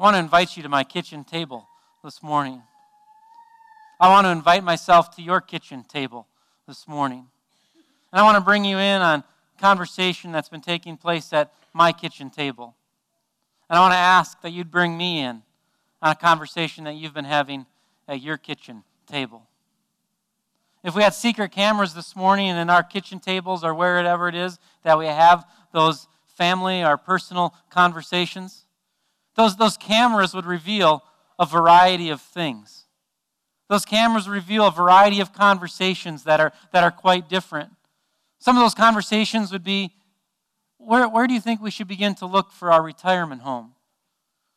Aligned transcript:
I 0.00 0.02
want 0.02 0.14
to 0.14 0.20
invite 0.20 0.56
you 0.56 0.62
to 0.62 0.70
my 0.70 0.82
kitchen 0.82 1.24
table 1.24 1.68
this 2.02 2.22
morning. 2.22 2.62
I 4.00 4.08
want 4.08 4.24
to 4.24 4.30
invite 4.30 4.64
myself 4.64 5.14
to 5.16 5.22
your 5.22 5.42
kitchen 5.42 5.84
table 5.84 6.26
this 6.66 6.88
morning. 6.88 7.26
And 8.10 8.18
I 8.18 8.22
want 8.22 8.36
to 8.36 8.40
bring 8.40 8.64
you 8.64 8.78
in 8.78 9.02
on 9.02 9.24
conversation 9.58 10.32
that's 10.32 10.48
been 10.48 10.62
taking 10.62 10.96
place 10.96 11.34
at 11.34 11.52
my 11.74 11.92
kitchen 11.92 12.30
table. 12.30 12.74
And 13.68 13.76
I 13.76 13.82
want 13.82 13.92
to 13.92 13.98
ask 13.98 14.40
that 14.40 14.52
you'd 14.52 14.70
bring 14.70 14.96
me 14.96 15.18
in 15.20 15.42
on 16.00 16.12
a 16.12 16.14
conversation 16.14 16.84
that 16.84 16.94
you've 16.94 17.12
been 17.12 17.26
having 17.26 17.66
at 18.08 18.22
your 18.22 18.38
kitchen 18.38 18.84
table. 19.06 19.42
If 20.82 20.94
we 20.94 21.02
had 21.02 21.12
secret 21.12 21.52
cameras 21.52 21.92
this 21.92 22.16
morning 22.16 22.48
and 22.48 22.58
in 22.58 22.70
our 22.70 22.82
kitchen 22.82 23.20
tables 23.20 23.62
or 23.62 23.74
wherever 23.74 24.28
it 24.28 24.34
is 24.34 24.58
that 24.82 24.98
we 24.98 25.04
have 25.04 25.44
those 25.74 26.08
family 26.26 26.82
or 26.82 26.96
personal 26.96 27.52
conversations, 27.68 28.64
those, 29.36 29.56
those 29.56 29.76
cameras 29.76 30.34
would 30.34 30.46
reveal 30.46 31.02
a 31.38 31.46
variety 31.46 32.10
of 32.10 32.20
things. 32.20 32.84
Those 33.68 33.84
cameras 33.84 34.28
reveal 34.28 34.66
a 34.66 34.70
variety 34.70 35.20
of 35.20 35.32
conversations 35.32 36.24
that 36.24 36.40
are, 36.40 36.52
that 36.72 36.82
are 36.82 36.90
quite 36.90 37.28
different. 37.28 37.70
Some 38.38 38.56
of 38.56 38.62
those 38.62 38.74
conversations 38.74 39.52
would 39.52 39.64
be 39.64 39.92
where, 40.78 41.08
where 41.08 41.26
do 41.26 41.34
you 41.34 41.40
think 41.40 41.60
we 41.60 41.70
should 41.70 41.88
begin 41.88 42.14
to 42.16 42.26
look 42.26 42.52
for 42.52 42.72
our 42.72 42.82
retirement 42.82 43.42
home? 43.42 43.74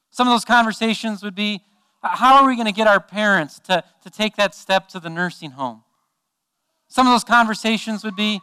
Some 0.10 0.28
of 0.28 0.34
those 0.34 0.46
conversations 0.46 1.22
would 1.22 1.36
be 1.36 1.62
how 2.02 2.42
are 2.42 2.48
we 2.48 2.56
going 2.56 2.68
to 2.68 2.74
get 2.74 2.88
our 2.88 3.00
parents 3.00 3.60
to, 3.66 3.84
to 4.04 4.10
take 4.10 4.36
that 4.36 4.56
step 4.56 4.88
to 4.90 5.00
the 5.00 5.10
nursing 5.10 5.52
home? 5.52 5.84
Some 6.88 7.08
of 7.08 7.14
those 7.14 7.24
conversations 7.24 8.04
would 8.04 8.16
be 8.16 8.42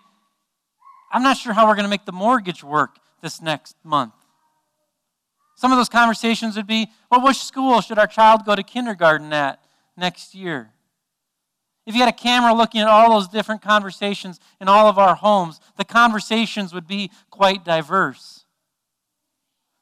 I'm 1.13 1.23
not 1.23 1.37
sure 1.37 1.53
how 1.53 1.67
we're 1.67 1.75
going 1.75 1.85
to 1.85 1.91
make 1.91 2.05
the 2.05 2.13
mortgage 2.13 2.63
work 2.63 2.97
this 3.21 3.43
next 3.43 3.77
month. 3.83 4.15
Some 5.61 5.73
of 5.73 5.77
those 5.77 5.91
conversations 5.91 6.57
would 6.57 6.67
be 6.67 6.91
well, 7.11 7.23
which 7.23 7.37
school 7.37 7.83
should 7.83 7.99
our 7.99 8.07
child 8.07 8.47
go 8.47 8.57
to 8.57 8.63
kindergarten 8.63 9.31
at 9.31 9.63
next 9.95 10.35
year? 10.35 10.71
If 11.85 11.95
you 11.95 12.01
had 12.01 12.09
a 12.09 12.17
camera 12.17 12.55
looking 12.55 12.81
at 12.81 12.89
all 12.89 13.11
those 13.11 13.29
different 13.29 13.61
conversations 13.61 14.41
in 14.59 14.69
all 14.69 14.89
of 14.89 14.97
our 14.97 15.17
homes, 15.17 15.61
the 15.77 15.85
conversations 15.85 16.73
would 16.73 16.87
be 16.87 17.11
quite 17.29 17.63
diverse. 17.63 18.47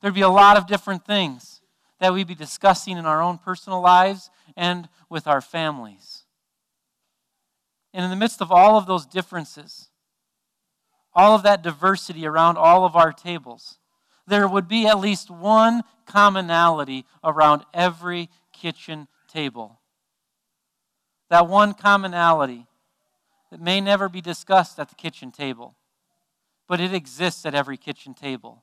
There'd 0.03 0.15
be 0.15 0.21
a 0.21 0.29
lot 0.29 0.57
of 0.57 0.67
different 0.67 1.07
things 1.07 1.61
that 2.01 2.13
we'd 2.13 2.27
be 2.27 2.35
discussing 2.35 2.99
in 2.99 3.07
our 3.07 3.23
own 3.23 3.39
personal 3.39 3.81
lives 3.81 4.31
and 4.57 4.89
with 5.09 5.29
our 5.29 5.41
families. 5.41 6.25
And 7.95 8.03
in 8.03 8.11
the 8.11 8.17
midst 8.17 8.41
of 8.41 8.51
all 8.51 8.77
of 8.77 8.87
those 8.87 9.07
differences, 9.07 9.91
all 11.15 11.37
of 11.37 11.45
that 11.45 11.63
diversity 11.63 12.27
around 12.27 12.57
all 12.57 12.85
of 12.85 12.97
our 12.97 13.13
tables, 13.13 13.79
there 14.29 14.47
would 14.47 14.69
be 14.69 14.87
at 14.87 14.99
least 14.99 15.31
one 15.31 15.83
commonality 16.07 17.05
around 17.25 17.65
every 17.75 18.29
kitchen 18.53 19.09
table 19.29 19.79
that 21.29 21.47
one 21.47 21.75
commonality 21.75 22.67
that 23.51 23.61
may 23.61 23.81
never 23.81 24.09
be 24.09 24.21
discussed 24.21 24.79
at 24.79 24.89
the 24.89 24.95
kitchen 24.95 25.31
table, 25.31 25.75
but 26.67 26.81
it 26.81 26.93
exists 26.93 27.45
at 27.47 27.55
every 27.55 27.77
kitchen 27.77 28.15
table. 28.15 28.63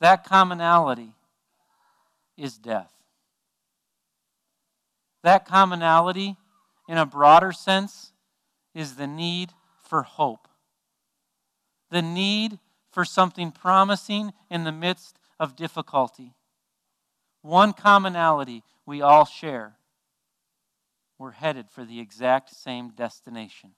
That 0.00 0.24
commonality 0.24 1.12
is 2.36 2.58
death. 2.58 2.92
That 5.24 5.44
commonality, 5.44 6.36
in 6.88 6.98
a 6.98 7.06
broader 7.06 7.52
sense, 7.52 8.12
is 8.74 8.94
the 8.94 9.06
need 9.06 9.50
for 9.82 10.02
hope. 10.02 10.46
The 11.90 12.02
need 12.02 12.58
for 12.98 13.04
something 13.04 13.52
promising 13.52 14.32
in 14.50 14.64
the 14.64 14.72
midst 14.72 15.20
of 15.38 15.54
difficulty. 15.54 16.34
One 17.42 17.72
commonality 17.72 18.64
we 18.86 19.02
all 19.02 19.24
share 19.24 19.76
we're 21.16 21.30
headed 21.30 21.70
for 21.70 21.84
the 21.84 22.00
exact 22.00 22.50
same 22.50 22.90
destination. 22.90 23.74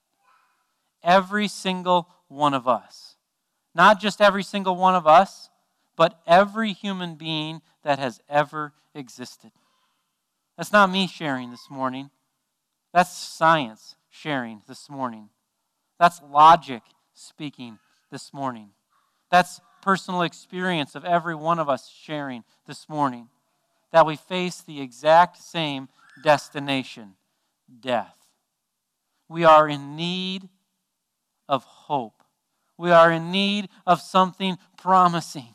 Every 1.04 1.48
single 1.48 2.09
one 2.28 2.54
of 2.54 2.66
us. 2.66 3.16
Not 3.75 4.00
just 4.00 4.22
every 4.22 4.42
single 4.42 4.75
one 4.76 4.94
of 4.94 5.06
us, 5.06 5.50
but 5.97 6.22
every 6.26 6.72
human 6.72 7.16
being 7.16 7.60
that 7.82 7.98
has 7.98 8.22
ever 8.26 8.72
existed. 8.94 9.50
That's 10.56 10.72
not 10.72 10.91
me 10.91 11.06
sharing 11.06 11.50
this 11.50 11.69
morning. 11.69 12.09
That's 12.94 13.14
science 13.14 13.97
sharing 14.09 14.62
this 14.66 14.88
morning. 14.88 15.28
That's 15.98 16.22
logic 16.22 16.84
speaking 17.12 17.80
this 18.10 18.32
morning. 18.32 18.70
That's 19.30 19.60
personal 19.82 20.22
experience 20.22 20.94
of 20.94 21.04
every 21.04 21.34
one 21.34 21.58
of 21.58 21.68
us 21.68 21.88
sharing 21.88 22.44
this 22.66 22.88
morning. 22.88 23.28
That 23.92 24.06
we 24.06 24.16
face 24.16 24.60
the 24.60 24.80
exact 24.80 25.38
same 25.38 25.88
destination 26.22 27.14
death. 27.80 28.16
We 29.28 29.44
are 29.44 29.68
in 29.68 29.96
need 29.96 30.48
of 31.48 31.64
hope. 31.64 32.22
We 32.76 32.91
are 32.91 33.12
in 33.12 33.30
need 33.30 33.68
of 33.86 34.00
something 34.00 34.58
promising. 34.76 35.54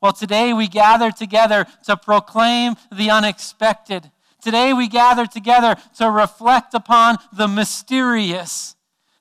Well, 0.00 0.12
today 0.12 0.52
we 0.52 0.68
gather 0.68 1.10
together 1.10 1.66
to 1.84 1.96
proclaim 1.96 2.74
the 2.92 3.10
unexpected. 3.10 4.10
Today 4.40 4.72
we 4.72 4.88
gather 4.88 5.26
together 5.26 5.76
to 5.98 6.10
reflect 6.10 6.72
upon 6.74 7.18
the 7.32 7.48
mysterious. 7.48 8.76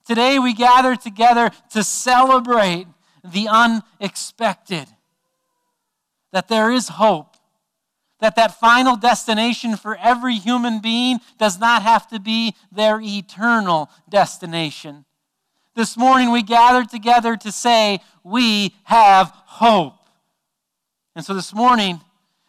Today 0.05 0.39
we 0.39 0.53
gather 0.53 0.95
together 0.95 1.51
to 1.71 1.83
celebrate 1.83 2.87
the 3.23 3.47
unexpected. 3.47 4.87
That 6.31 6.47
there 6.47 6.71
is 6.71 6.89
hope 6.89 7.35
that 8.19 8.35
that 8.35 8.59
final 8.59 8.95
destination 8.95 9.77
for 9.77 9.97
every 9.97 10.35
human 10.35 10.79
being 10.79 11.19
does 11.37 11.59
not 11.59 11.83
have 11.83 12.07
to 12.09 12.19
be 12.19 12.55
their 12.71 12.99
eternal 13.01 13.89
destination. 14.09 15.05
This 15.75 15.97
morning 15.97 16.31
we 16.31 16.43
gathered 16.43 16.89
together 16.89 17.37
to 17.37 17.51
say 17.51 17.99
we 18.23 18.75
have 18.83 19.31
hope. 19.33 20.09
And 21.15 21.23
so 21.25 21.33
this 21.33 21.53
morning, 21.53 22.01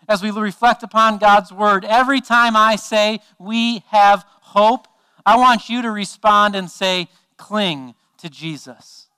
as 0.08 0.22
we 0.22 0.31
reflect 0.31 0.82
upon 0.82 1.19
God's 1.19 1.52
word, 1.52 1.84
every 1.84 2.20
time 2.20 2.56
I 2.56 2.75
say 2.76 3.20
we 3.38 3.84
have 3.88 4.25
hope, 4.41 4.88
I 5.25 5.37
want 5.37 5.69
you 5.69 5.82
to 5.82 5.91
respond 5.91 6.56
and 6.56 6.69
say, 6.69 7.08
cling 7.37 7.94
to 8.19 8.28
Jesus. 8.28 9.08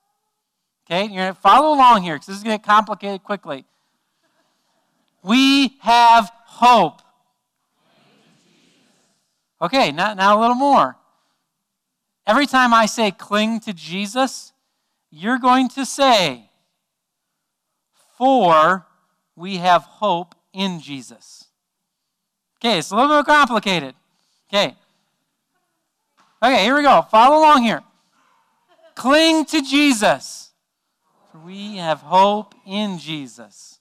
Okay? 0.93 1.05
You're 1.05 1.25
going 1.25 1.35
to 1.35 1.41
follow 1.41 1.75
along 1.75 2.03
here 2.03 2.17
because 2.17 2.27
this 2.27 2.37
is 2.37 2.43
going 2.43 2.59
to 2.59 2.63
get 2.63 2.67
complicated 2.67 3.23
quickly. 3.23 3.65
We 5.23 5.79
have 5.81 6.31
hope. 6.45 7.01
Okay, 9.63 9.91
now, 9.91 10.13
now 10.13 10.39
a 10.39 10.41
little 10.41 10.57
more. 10.57 10.97
Every 12.27 12.47
time 12.47 12.75
I 12.75 12.85
say 12.85 13.11
cling 13.11 13.61
to 13.61 13.73
Jesus, 13.73 14.53
you're 15.11 15.39
going 15.39 15.69
to 15.71 15.87
say, 15.87 16.51
for 18.19 18.85
we 19.35 19.57
have 19.57 19.85
hope 19.85 20.35
in 20.53 20.79
Jesus. 20.79 21.47
Okay, 22.61 22.79
it's 22.79 22.91
a 22.91 22.97
little 22.97 23.17
bit 23.17 23.27
complicated. 23.27 23.95
Okay. 24.53 24.77
Okay, 26.43 26.65
here 26.65 26.75
we 26.75 26.83
go. 26.83 27.01
Follow 27.11 27.39
along 27.39 27.63
here. 27.63 27.83
Cling 28.95 29.47
to 29.47 29.63
Jesus. 29.63 30.42
We 31.45 31.77
have 31.77 32.01
hope 32.01 32.55
in 32.67 32.99
Jesus. 32.99 33.79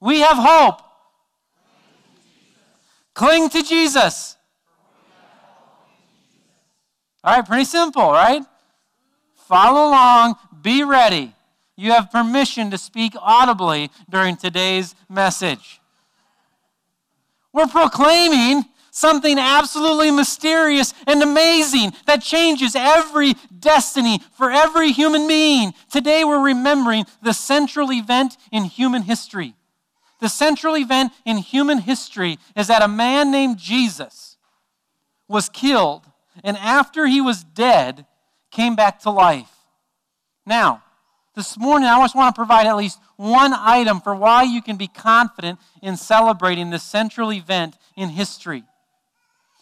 We 0.00 0.20
have 0.20 0.36
hope. 0.38 0.80
Cling 3.14 3.48
to 3.50 3.62
Jesus. 3.62 4.36
All 7.22 7.36
right, 7.36 7.46
pretty 7.46 7.64
simple, 7.64 8.10
right? 8.10 8.42
Follow 9.34 9.88
along, 9.88 10.36
be 10.62 10.82
ready. 10.84 11.34
You 11.76 11.92
have 11.92 12.10
permission 12.10 12.70
to 12.70 12.78
speak 12.78 13.14
audibly 13.20 13.90
during 14.08 14.36
today's 14.36 14.94
message. 15.08 15.80
We're 17.52 17.66
proclaiming 17.66 18.64
something 18.94 19.38
absolutely 19.38 20.10
mysterious 20.10 20.94
and 21.06 21.22
amazing 21.22 21.92
that 22.06 22.22
changes 22.22 22.74
every 22.74 23.34
destiny 23.58 24.20
for 24.32 24.50
every 24.50 24.92
human 24.92 25.28
being. 25.28 25.74
Today, 25.90 26.24
we're 26.24 26.42
remembering 26.42 27.04
the 27.22 27.34
central 27.34 27.92
event 27.92 28.38
in 28.50 28.64
human 28.64 29.02
history 29.02 29.54
the 30.24 30.30
central 30.30 30.74
event 30.74 31.12
in 31.26 31.36
human 31.36 31.80
history 31.80 32.38
is 32.56 32.68
that 32.68 32.82
a 32.82 32.88
man 32.88 33.30
named 33.30 33.58
Jesus 33.58 34.38
was 35.28 35.50
killed, 35.50 36.06
and 36.42 36.56
after 36.56 37.06
he 37.06 37.20
was 37.20 37.44
dead, 37.44 38.06
came 38.50 38.74
back 38.74 39.00
to 39.00 39.10
life. 39.10 39.52
Now, 40.46 40.82
this 41.34 41.58
morning, 41.58 41.88
I 41.88 42.00
just 42.00 42.14
want 42.14 42.34
to 42.34 42.38
provide 42.38 42.66
at 42.66 42.76
least 42.76 43.00
one 43.16 43.52
item 43.52 44.00
for 44.00 44.14
why 44.14 44.44
you 44.44 44.62
can 44.62 44.76
be 44.76 44.86
confident 44.86 45.58
in 45.82 45.98
celebrating 45.98 46.70
this 46.70 46.84
central 46.84 47.30
event 47.30 47.76
in 47.94 48.08
history. 48.08 48.64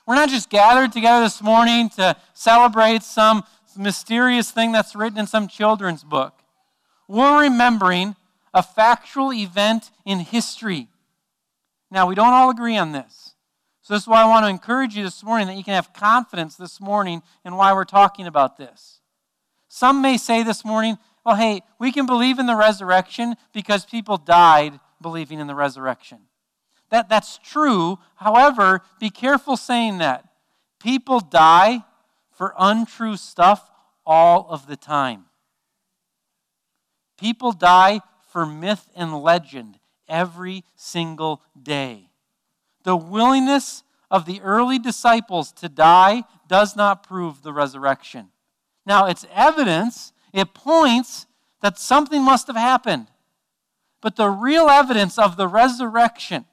We're 0.07 0.17
not 0.17 0.29
just 0.29 0.51
gathered 0.51 0.93
together 0.93 1.25
this 1.25 1.43
morning 1.43 1.89
to 1.91 2.17
celebrate 2.35 3.03
some 3.03 3.45
mysterious 3.77 4.51
thing 4.51 4.73
that's 4.73 4.97
written 4.97 5.19
in 5.19 5.27
some 5.27 5.49
children's 5.49 6.03
book. 6.03 6.43
We're 7.09 7.43
remembering 7.43 8.17
a 8.53 8.63
factual 8.63 9.33
event 9.33 9.91
in 10.05 10.21
history. 10.21 10.89
Now, 11.91 12.07
we 12.07 12.15
don't 12.15 12.33
all 12.33 12.51
agree 12.51 12.77
on 12.77 12.93
this. 12.93 13.35
So, 13.83 13.95
this 13.95 14.05
is 14.05 14.09
why 14.09 14.23
I 14.23 14.29
want 14.29 14.45
to 14.45 14.51
encourage 14.51 14.97
you 14.97 15.03
this 15.03 15.23
morning 15.25 15.47
that 15.49 15.57
you 15.57 15.65
can 15.65 15.75
have 15.75 15.93
confidence 15.93 16.57
this 16.57 16.81
morning 16.81 17.23
in 17.45 17.57
why 17.57 17.73
we're 17.73 17.85
talking 17.85 18.27
about 18.27 18.57
this. 18.57 19.01
Some 19.69 20.03
may 20.03 20.19
say 20.19 20.43
this 20.43 20.65
morning, 20.65 20.99
well, 21.25 21.37
hey, 21.37 21.63
we 21.79 21.93
can 21.93 22.07
believe 22.07 22.39
in 22.39 22.47
the 22.47 22.57
resurrection 22.57 23.35
because 23.53 23.85
people 23.85 24.17
died 24.17 24.79
believing 25.01 25.39
in 25.39 25.47
the 25.47 25.55
resurrection. 25.55 26.19
That, 26.93 27.09
that's 27.09 27.39
true. 27.39 27.99
However, 28.17 28.83
be 29.01 29.09
careful 29.09 29.57
saying 29.57 29.99
that. 29.99 30.29
People 30.79 31.21
die 31.21 31.85
for 32.31 32.55
untrue 32.59 33.17
stuff 33.17 33.71
all 34.05 34.47
of 34.51 34.67
the 34.67 34.77
time. 34.77 35.25
People 37.19 37.53
die 37.53 38.03
for 38.31 38.45
myth 38.45 38.91
and 38.95 39.23
legend 39.23 39.79
every 40.07 40.65
single 40.77 41.41
day. 41.61 42.11
The 42.85 42.97
willingness 42.97 43.85
of 44.11 44.27
the 44.27 44.43
early 44.43 44.79
disciples 44.79 45.51
to 45.53 45.71
die 45.71 46.25
does 46.47 46.77
not 46.77 47.05
prove 47.09 47.43
the 47.43 47.55
resurrection. 47.55 48.29
Now, 48.85 49.07
it's 49.07 49.25
evidence, 49.33 50.13
it 50.35 50.53
points 50.53 51.27
that 51.63 51.79
something 51.79 52.23
must 52.23 52.49
have 52.49 52.57
happened. 52.57 53.07
But 54.03 54.17
the 54.17 54.29
real 54.29 54.69
evidence 54.69 55.17
of 55.17 55.39
the 55.39 55.49
resurrection 55.49 56.45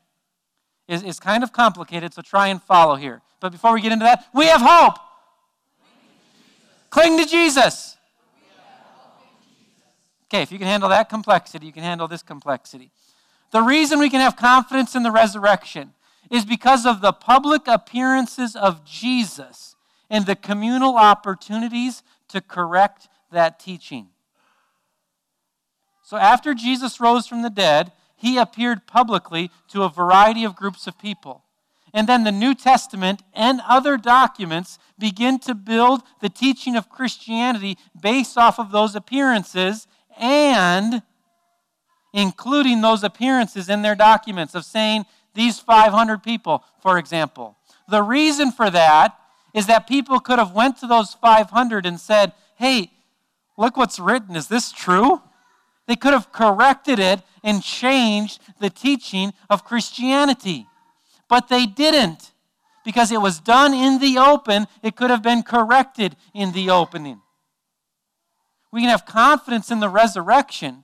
is, 0.89 1.03
is 1.03 1.19
kind 1.19 1.43
of 1.43 1.53
complicated, 1.53 2.13
so 2.13 2.21
try 2.21 2.47
and 2.47 2.61
follow 2.61 2.95
here. 2.95 3.21
But 3.39 3.51
before 3.51 3.73
we 3.73 3.79
get 3.79 3.91
into 3.91 4.03
that, 4.03 4.25
we 4.33 4.47
have 4.47 4.59
hope. 4.61 4.97
Cling 6.89 7.17
to 7.19 7.25
Jesus. 7.25 7.95
Okay, 10.25 10.41
if 10.41 10.51
you 10.51 10.57
can 10.57 10.67
handle 10.67 10.89
that 10.89 11.07
complexity, 11.07 11.67
you 11.67 11.71
can 11.71 11.83
handle 11.83 12.07
this 12.07 12.23
complexity. 12.23 12.91
The 13.51 13.61
reason 13.61 13.99
we 13.99 14.09
can 14.09 14.19
have 14.19 14.35
confidence 14.35 14.95
in 14.95 15.03
the 15.03 15.11
resurrection 15.11 15.93
is 16.31 16.43
because 16.43 16.85
of 16.85 17.01
the 17.01 17.13
public 17.13 17.67
appearances 17.67 18.55
of 18.55 18.83
Jesus 18.83 19.75
and 20.09 20.25
the 20.25 20.35
communal 20.35 20.97
opportunities 20.97 22.03
to 22.29 22.41
correct 22.41 23.07
that 23.31 23.59
teaching. 23.59 24.07
So, 26.03 26.17
after 26.17 26.55
Jesus 26.55 26.99
rose 26.99 27.27
from 27.27 27.43
the 27.43 27.51
dead, 27.51 27.91
he 28.19 28.37
appeared 28.37 28.85
publicly 28.85 29.49
to 29.69 29.83
a 29.83 29.89
variety 29.89 30.43
of 30.43 30.55
groups 30.55 30.87
of 30.87 30.99
people. 30.99 31.45
And 31.93 32.05
then 32.05 32.23
the 32.23 32.31
New 32.31 32.53
Testament 32.53 33.23
and 33.33 33.61
other 33.67 33.97
documents 33.97 34.77
begin 34.99 35.39
to 35.39 35.55
build 35.55 36.03
the 36.21 36.29
teaching 36.29 36.75
of 36.75 36.89
Christianity 36.89 37.77
based 37.99 38.37
off 38.37 38.59
of 38.59 38.71
those 38.71 38.95
appearances 38.95 39.87
and 40.17 41.01
including 42.13 42.81
those 42.81 43.03
appearances 43.03 43.69
in 43.69 43.81
their 43.81 43.95
documents 43.95 44.53
of 44.53 44.65
saying 44.65 45.05
these 45.33 45.59
500 45.59 46.21
people, 46.21 46.63
for 46.81 46.97
example. 46.97 47.55
The 47.87 48.03
reason 48.03 48.51
for 48.51 48.69
that 48.69 49.17
is 49.53 49.67
that 49.67 49.87
people 49.87 50.19
could 50.19 50.39
have 50.39 50.51
went 50.51 50.77
to 50.79 50.87
those 50.87 51.13
500 51.13 51.85
and 51.85 51.99
said, 51.99 52.33
"Hey, 52.57 52.91
look 53.57 53.77
what's 53.77 53.97
written. 53.97 54.35
Is 54.35 54.47
this 54.47 54.71
true?" 54.71 55.21
They 55.89 55.95
could 55.95 56.13
have 56.13 56.31
corrected 56.31 56.99
it 56.99 57.23
and 57.43 57.63
changed 57.63 58.39
the 58.59 58.69
teaching 58.69 59.33
of 59.49 59.65
Christianity. 59.65 60.67
But 61.27 61.47
they 61.47 61.65
didn't 61.65 62.31
because 62.85 63.11
it 63.11 63.19
was 63.21 63.39
done 63.39 63.73
in 63.73 63.97
the 63.97 64.19
open. 64.19 64.67
It 64.83 64.95
could 64.95 65.09
have 65.09 65.23
been 65.23 65.41
corrected 65.41 66.15
in 66.31 66.51
the 66.51 66.69
opening. 66.69 67.21
We 68.71 68.81
can 68.81 68.91
have 68.91 69.07
confidence 69.07 69.71
in 69.71 69.79
the 69.79 69.89
resurrection 69.89 70.83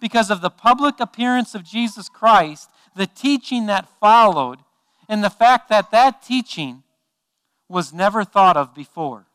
because 0.00 0.32
of 0.32 0.40
the 0.40 0.50
public 0.50 0.98
appearance 0.98 1.54
of 1.54 1.62
Jesus 1.62 2.08
Christ, 2.08 2.70
the 2.96 3.06
teaching 3.06 3.66
that 3.66 3.88
followed, 4.00 4.58
and 5.08 5.22
the 5.22 5.30
fact 5.30 5.68
that 5.68 5.92
that 5.92 6.22
teaching 6.22 6.82
was 7.68 7.92
never 7.92 8.24
thought 8.24 8.56
of 8.56 8.74
before. 8.74 9.26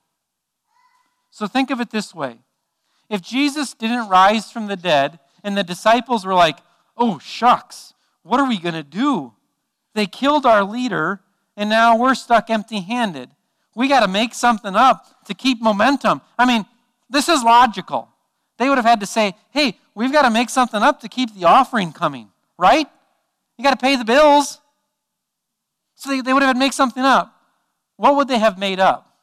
So 1.31 1.47
think 1.47 1.71
of 1.71 1.79
it 1.79 1.91
this 1.91 2.13
way 2.13 2.39
if 3.09 3.21
Jesus 3.21 3.73
didn't 3.73 4.09
rise 4.09 4.51
from 4.51 4.67
the 4.67 4.75
dead, 4.75 5.19
and 5.43 5.55
the 5.55 5.63
disciples 5.63 6.25
were 6.25 6.33
like, 6.33 6.57
oh, 6.97 7.19
shucks, 7.19 7.93
what 8.23 8.39
are 8.39 8.47
we 8.47 8.59
going 8.59 8.73
to 8.75 8.83
do? 8.83 9.33
They 9.93 10.07
killed 10.07 10.45
our 10.45 10.63
leader, 10.63 11.21
and 11.55 11.69
now 11.69 11.97
we're 11.97 12.15
stuck 12.15 12.49
empty 12.49 12.81
handed. 12.81 13.29
We 13.75 13.87
got 13.87 13.99
to 14.01 14.07
make 14.07 14.33
something 14.33 14.75
up 14.75 15.25
to 15.25 15.33
keep 15.33 15.61
momentum. 15.61 16.21
I 16.37 16.45
mean, 16.45 16.65
this 17.09 17.29
is 17.29 17.43
logical. 17.43 18.09
They 18.57 18.69
would 18.69 18.77
have 18.77 18.85
had 18.85 19.01
to 19.01 19.05
say, 19.05 19.35
hey, 19.51 19.77
we've 19.93 20.11
got 20.11 20.23
to 20.23 20.29
make 20.29 20.49
something 20.49 20.81
up 20.81 21.01
to 21.01 21.09
keep 21.09 21.35
the 21.35 21.45
offering 21.45 21.91
coming, 21.91 22.29
right? 22.57 22.87
You 23.57 23.63
got 23.63 23.71
to 23.71 23.77
pay 23.77 23.95
the 23.95 24.05
bills. 24.05 24.59
So 25.95 26.09
they, 26.09 26.21
they 26.21 26.33
would 26.33 26.41
have 26.41 26.49
had 26.49 26.53
to 26.53 26.59
make 26.59 26.73
something 26.73 27.03
up. 27.03 27.33
What 27.97 28.15
would 28.15 28.27
they 28.27 28.39
have 28.39 28.57
made 28.57 28.79
up? 28.79 29.17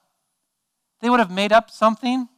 They 1.00 1.10
would 1.10 1.20
have 1.20 1.30
made 1.30 1.52
up 1.52 1.70
something 1.70 2.28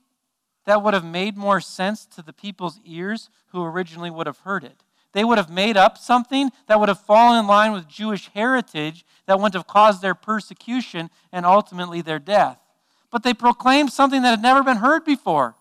that 0.66 0.82
would 0.82 0.94
have 0.94 1.05
made 1.05 1.37
more 1.37 1.61
sense 1.61 2.06
to 2.06 2.22
the 2.22 2.32
people's 2.32 2.81
ears 2.84 3.31
who 3.49 3.62
originally 3.62 4.11
would 4.11 4.26
have 4.26 4.38
heard 4.38 4.64
it. 4.64 4.82
They 5.12 5.25
would 5.25 5.38
have 5.38 5.50
made 5.50 5.76
up 5.76 5.96
something 5.96 6.50
that 6.66 6.81
would 6.81 6.88
have 6.88 7.00
fallen 7.00 7.38
in 7.38 7.46
line 7.46 7.72
with 7.72 7.88
Jewish 7.88 8.28
heritage 8.34 9.05
that 9.26 9.38
wouldn't 9.38 9.55
have 9.55 9.66
caused 9.66 10.02
their 10.02 10.14
persecution 10.14 11.08
and 11.32 11.46
ultimately 11.46 12.00
their 12.00 12.19
death. 12.19 12.58
But 13.11 13.22
they 13.22 13.32
proclaimed 13.32 13.93
something 13.93 14.22
that 14.22 14.31
had 14.31 14.43
never 14.43 14.64
been 14.64 14.78
heard 14.78 15.05
before. 15.05 15.55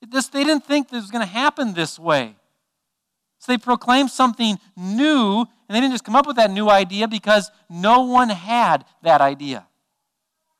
This, 0.00 0.26
they 0.26 0.42
didn't 0.42 0.64
think 0.64 0.88
this 0.88 1.02
was 1.02 1.12
going 1.12 1.24
to 1.24 1.32
happen 1.32 1.74
this 1.74 1.96
way. 1.96 2.34
So 3.38 3.52
they 3.52 3.58
proclaimed 3.58 4.10
something 4.10 4.58
new, 4.76 5.40
and 5.40 5.48
they 5.68 5.80
didn't 5.80 5.92
just 5.92 6.04
come 6.04 6.16
up 6.16 6.26
with 6.26 6.36
that 6.36 6.50
new 6.50 6.68
idea 6.68 7.06
because 7.06 7.50
no 7.68 8.02
one 8.02 8.28
had 8.28 8.84
that 9.02 9.20
idea. 9.20 9.66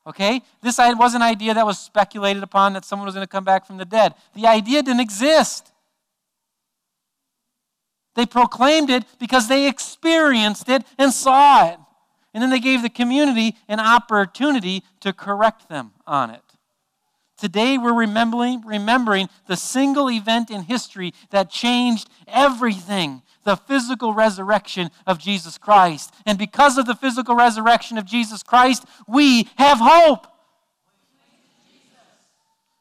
Okay? 0.05 0.41
This 0.61 0.77
was 0.77 1.15
an 1.15 1.21
idea 1.21 1.53
that 1.53 1.65
was 1.65 1.79
speculated 1.79 2.43
upon 2.43 2.73
that 2.73 2.85
someone 2.85 3.05
was 3.05 3.15
going 3.15 3.25
to 3.25 3.31
come 3.31 3.43
back 3.43 3.65
from 3.65 3.77
the 3.77 3.85
dead. 3.85 4.13
The 4.35 4.47
idea 4.47 4.83
didn't 4.83 4.99
exist. 4.99 5.71
They 8.15 8.25
proclaimed 8.25 8.89
it 8.89 9.05
because 9.19 9.47
they 9.47 9.67
experienced 9.67 10.69
it 10.69 10.83
and 10.97 11.11
saw 11.11 11.67
it. 11.69 11.79
And 12.33 12.41
then 12.41 12.49
they 12.49 12.59
gave 12.59 12.81
the 12.81 12.89
community 12.89 13.55
an 13.67 13.79
opportunity 13.79 14.83
to 15.01 15.13
correct 15.13 15.69
them 15.69 15.91
on 16.05 16.29
it. 16.29 16.41
Today 17.37 17.77
we're 17.77 17.93
remembering, 17.93 18.61
remembering 18.65 19.29
the 19.47 19.55
single 19.55 20.09
event 20.09 20.49
in 20.49 20.61
history 20.61 21.13
that 21.31 21.49
changed 21.49 22.09
everything 22.27 23.21
the 23.43 23.55
physical 23.55 24.13
resurrection 24.13 24.89
of 25.05 25.19
Jesus 25.19 25.57
Christ. 25.57 26.13
And 26.25 26.37
because 26.37 26.77
of 26.77 26.85
the 26.85 26.95
physical 26.95 27.35
resurrection 27.35 27.97
of 27.97 28.05
Jesus 28.05 28.43
Christ, 28.43 28.85
we 29.07 29.49
have 29.57 29.79
hope. 29.81 30.27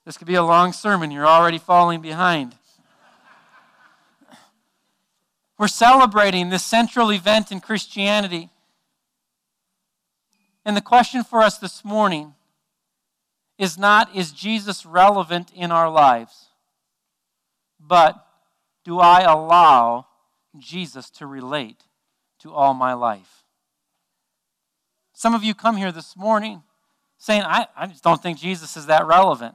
This 0.05 0.17
could 0.17 0.27
be 0.27 0.35
a 0.35 0.43
long 0.43 0.73
sermon. 0.73 1.11
You're 1.11 1.27
already 1.27 1.59
falling 1.59 2.01
behind. 2.01 2.57
We're 5.59 5.69
celebrating 5.69 6.49
this 6.49 6.65
central 6.65 7.13
event 7.13 7.53
in 7.53 7.61
Christianity. 7.61 8.51
And 10.65 10.77
the 10.77 10.81
question 10.81 11.23
for 11.23 11.41
us 11.41 11.59
this 11.59 11.85
morning 11.85 12.35
is 13.59 13.79
not, 13.79 14.15
is 14.15 14.33
Jesus 14.33 14.85
relevant 14.85 15.53
in 15.55 15.71
our 15.71 15.89
lives? 15.89 16.49
But, 17.79 18.27
do 18.85 18.99
I 18.99 19.21
allow 19.21 20.07
Jesus 20.59 21.11
to 21.11 21.27
relate 21.27 21.85
to 22.41 22.53
all 22.53 22.75
my 22.75 22.93
life? 22.93 23.45
Some 25.13 25.35
of 25.35 25.45
you 25.45 25.55
come 25.55 25.77
here 25.77 25.93
this 25.93 26.17
morning 26.17 26.63
saying, 27.19 27.43
I, 27.43 27.67
I 27.77 27.87
just 27.87 28.03
don't 28.03 28.23
think 28.23 28.39
Jesus 28.39 28.77
is 28.77 28.87
that 28.87 29.07
relevant. 29.07 29.55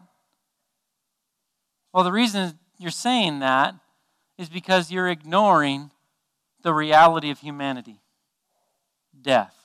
Well, 1.94 2.04
the 2.04 2.12
reason 2.12 2.58
you're 2.77 2.92
saying 2.92 3.39
that 3.39 3.75
is 4.38 4.50
because 4.50 4.92
you're 4.92 5.10
ignoring 5.10 5.92
the 6.62 6.74
reality 6.74 7.32
of 7.32 7.39
humanity 7.39 8.01
death. 9.22 9.56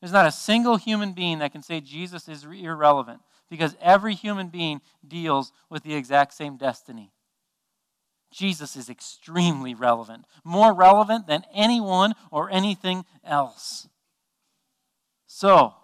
There's 0.00 0.12
not 0.12 0.26
a 0.26 0.32
single 0.32 0.76
human 0.76 1.12
being 1.12 1.38
that 1.38 1.52
can 1.52 1.62
say 1.62 1.80
Jesus 1.80 2.28
is 2.28 2.44
irrelevant 2.44 3.20
because 3.48 3.74
every 3.80 4.14
human 4.14 4.48
being 4.48 4.80
deals 5.06 5.50
with 5.70 5.82
the 5.82 5.94
exact 5.94 6.34
same 6.34 6.56
destiny. 6.56 7.13
Jesus 8.34 8.76
is 8.76 8.90
extremely 8.90 9.74
relevant, 9.74 10.24
more 10.42 10.74
relevant 10.74 11.26
than 11.26 11.44
anyone 11.54 12.14
or 12.30 12.50
anything 12.50 13.04
else. 13.24 13.88
So, 15.26 15.74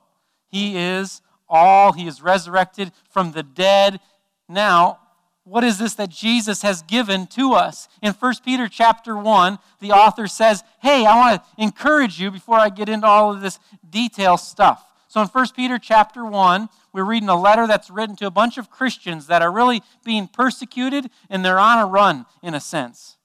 he 0.49 0.77
is 0.77 1.23
all, 1.49 1.93
he 1.93 2.07
is 2.07 2.23
resurrected 2.23 2.93
from 3.09 3.33
the 3.33 3.43
dead. 3.43 4.01
Now, 4.49 4.99
what 5.45 5.65
is 5.65 5.79
this 5.79 5.95
that 5.95 6.11
Jesus 6.11 6.63
has 6.63 6.83
given 6.83 7.27
to 7.29 7.53
us? 7.53 7.89
In 8.03 8.13
1 8.13 8.35
Peter 8.45 8.69
chapter 8.69 9.17
1, 9.17 9.59
the 9.81 9.93
author 9.93 10.27
says, 10.27 10.63
Hey, 10.81 11.07
I 11.07 11.17
want 11.17 11.43
to 11.43 11.63
encourage 11.63 12.21
you 12.21 12.31
before 12.31 12.57
I 12.57 12.69
get 12.69 12.89
into 12.89 13.07
all 13.07 13.33
of 13.33 13.41
this 13.41 13.59
detail 13.89 14.37
stuff. 14.37 14.85
So 15.11 15.21
in 15.21 15.27
1 15.27 15.47
Peter 15.57 15.77
chapter 15.77 16.25
1, 16.25 16.69
we're 16.93 17.03
reading 17.03 17.29
a 17.29 17.39
letter 17.39 17.67
that's 17.67 17.91
written 17.91 18.15
to 18.15 18.29
a 18.29 18.31
bunch 18.31 18.59
of 18.59 18.71
Christians 18.71 19.27
that 19.27 19.43
are 19.43 19.51
really 19.51 19.83
being 20.05 20.29
persecuted 20.29 21.11
and 21.29 21.45
they're 21.45 21.59
on 21.59 21.81
a 21.81 21.87
run 21.87 22.27
in 22.45 22.55
a 22.55 22.61
sense. 22.61 23.17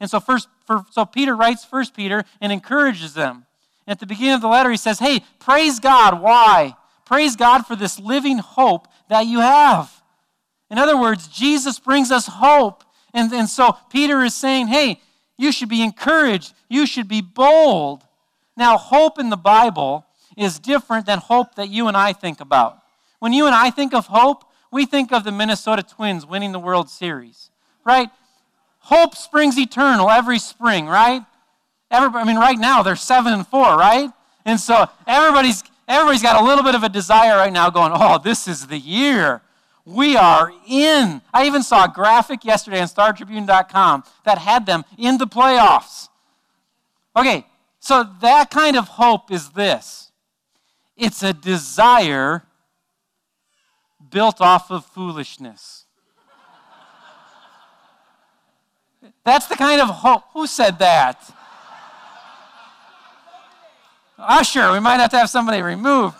And 0.00 0.08
so 0.08 0.18
first 0.18 0.48
for, 0.66 0.86
so 0.90 1.04
Peter 1.04 1.36
writes 1.36 1.66
1 1.68 1.88
Peter 1.94 2.24
and 2.40 2.52
encourages 2.52 3.12
them. 3.12 3.44
At 3.86 4.00
the 4.00 4.06
beginning 4.06 4.32
of 4.32 4.40
the 4.40 4.48
letter, 4.48 4.70
he 4.70 4.78
says, 4.78 4.98
Hey, 4.98 5.20
praise 5.38 5.78
God. 5.78 6.22
Why? 6.22 6.74
Praise 7.04 7.36
God 7.36 7.66
for 7.66 7.76
this 7.76 8.00
living 8.00 8.38
hope 8.38 8.88
that 9.10 9.26
you 9.26 9.40
have. 9.40 9.92
In 10.70 10.78
other 10.78 10.98
words, 10.98 11.28
Jesus 11.28 11.78
brings 11.78 12.10
us 12.10 12.26
hope. 12.26 12.82
And, 13.12 13.30
and 13.34 13.46
so 13.48 13.76
Peter 13.90 14.22
is 14.22 14.34
saying, 14.34 14.68
Hey, 14.68 15.02
you 15.36 15.52
should 15.52 15.68
be 15.68 15.82
encouraged. 15.82 16.54
You 16.70 16.86
should 16.86 17.08
be 17.08 17.20
bold. 17.20 18.04
Now, 18.56 18.78
hope 18.78 19.18
in 19.18 19.28
the 19.28 19.36
Bible 19.36 20.06
is 20.36 20.58
different 20.58 21.06
than 21.06 21.18
hope 21.18 21.54
that 21.54 21.68
you 21.68 21.88
and 21.88 21.96
I 21.96 22.12
think 22.12 22.40
about. 22.40 22.78
When 23.18 23.32
you 23.32 23.46
and 23.46 23.54
I 23.54 23.70
think 23.70 23.94
of 23.94 24.06
hope, 24.06 24.44
we 24.70 24.84
think 24.84 25.12
of 25.12 25.24
the 25.24 25.32
Minnesota 25.32 25.82
Twins 25.82 26.26
winning 26.26 26.52
the 26.52 26.58
World 26.58 26.90
Series, 26.90 27.50
right? 27.84 28.10
Hope 28.80 29.14
springs 29.14 29.58
eternal 29.58 30.10
every 30.10 30.38
spring, 30.38 30.86
right? 30.86 31.22
Everybody, 31.90 32.22
I 32.22 32.26
mean, 32.26 32.36
right 32.36 32.58
now 32.58 32.82
they're 32.82 32.96
seven 32.96 33.32
and 33.32 33.46
four, 33.46 33.76
right? 33.76 34.10
And 34.44 34.60
so 34.60 34.86
everybody's 35.06 35.64
everybody's 35.88 36.22
got 36.22 36.40
a 36.40 36.44
little 36.44 36.64
bit 36.64 36.74
of 36.74 36.82
a 36.82 36.88
desire 36.88 37.36
right 37.36 37.52
now, 37.52 37.70
going, 37.70 37.92
"Oh, 37.94 38.18
this 38.18 38.46
is 38.46 38.66
the 38.66 38.78
year. 38.78 39.42
We 39.84 40.16
are 40.16 40.52
in." 40.68 41.22
I 41.32 41.46
even 41.46 41.62
saw 41.62 41.84
a 41.84 41.88
graphic 41.88 42.44
yesterday 42.44 42.80
on 42.80 42.88
StarTribune.com 42.88 44.04
that 44.24 44.38
had 44.38 44.66
them 44.66 44.84
in 44.98 45.18
the 45.18 45.26
playoffs. 45.26 46.08
Okay, 47.16 47.46
so 47.80 48.04
that 48.20 48.50
kind 48.50 48.76
of 48.76 48.88
hope 48.88 49.30
is 49.30 49.50
this. 49.50 50.05
It's 50.96 51.22
a 51.22 51.32
desire 51.32 52.44
built 54.10 54.40
off 54.40 54.70
of 54.70 54.84
foolishness. 54.86 55.84
That's 59.24 59.46
the 59.46 59.56
kind 59.56 59.80
of 59.80 59.88
hope. 59.88 60.22
Who 60.32 60.46
said 60.46 60.78
that? 60.78 61.20
Usher, 64.18 64.72
we 64.72 64.80
might 64.80 64.98
have 64.98 65.10
to 65.10 65.18
have 65.18 65.28
somebody 65.28 65.60
removed. 65.60 66.16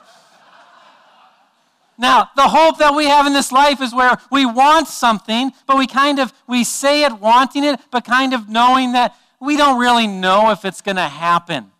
Now, 1.98 2.28
the 2.36 2.42
hope 2.42 2.78
that 2.78 2.94
we 2.94 3.06
have 3.06 3.26
in 3.26 3.32
this 3.32 3.50
life 3.50 3.80
is 3.80 3.94
where 3.94 4.18
we 4.30 4.44
want 4.44 4.86
something, 4.88 5.52
but 5.66 5.78
we 5.78 5.86
kind 5.86 6.18
of 6.18 6.32
we 6.46 6.62
say 6.62 7.04
it 7.04 7.12
wanting 7.20 7.64
it, 7.64 7.80
but 7.90 8.04
kind 8.04 8.34
of 8.34 8.48
knowing 8.50 8.92
that 8.92 9.16
we 9.40 9.56
don't 9.56 9.78
really 9.78 10.06
know 10.06 10.50
if 10.50 10.64
it's 10.64 10.82
going 10.82 10.96
to 10.96 11.02
happen. 11.02 11.72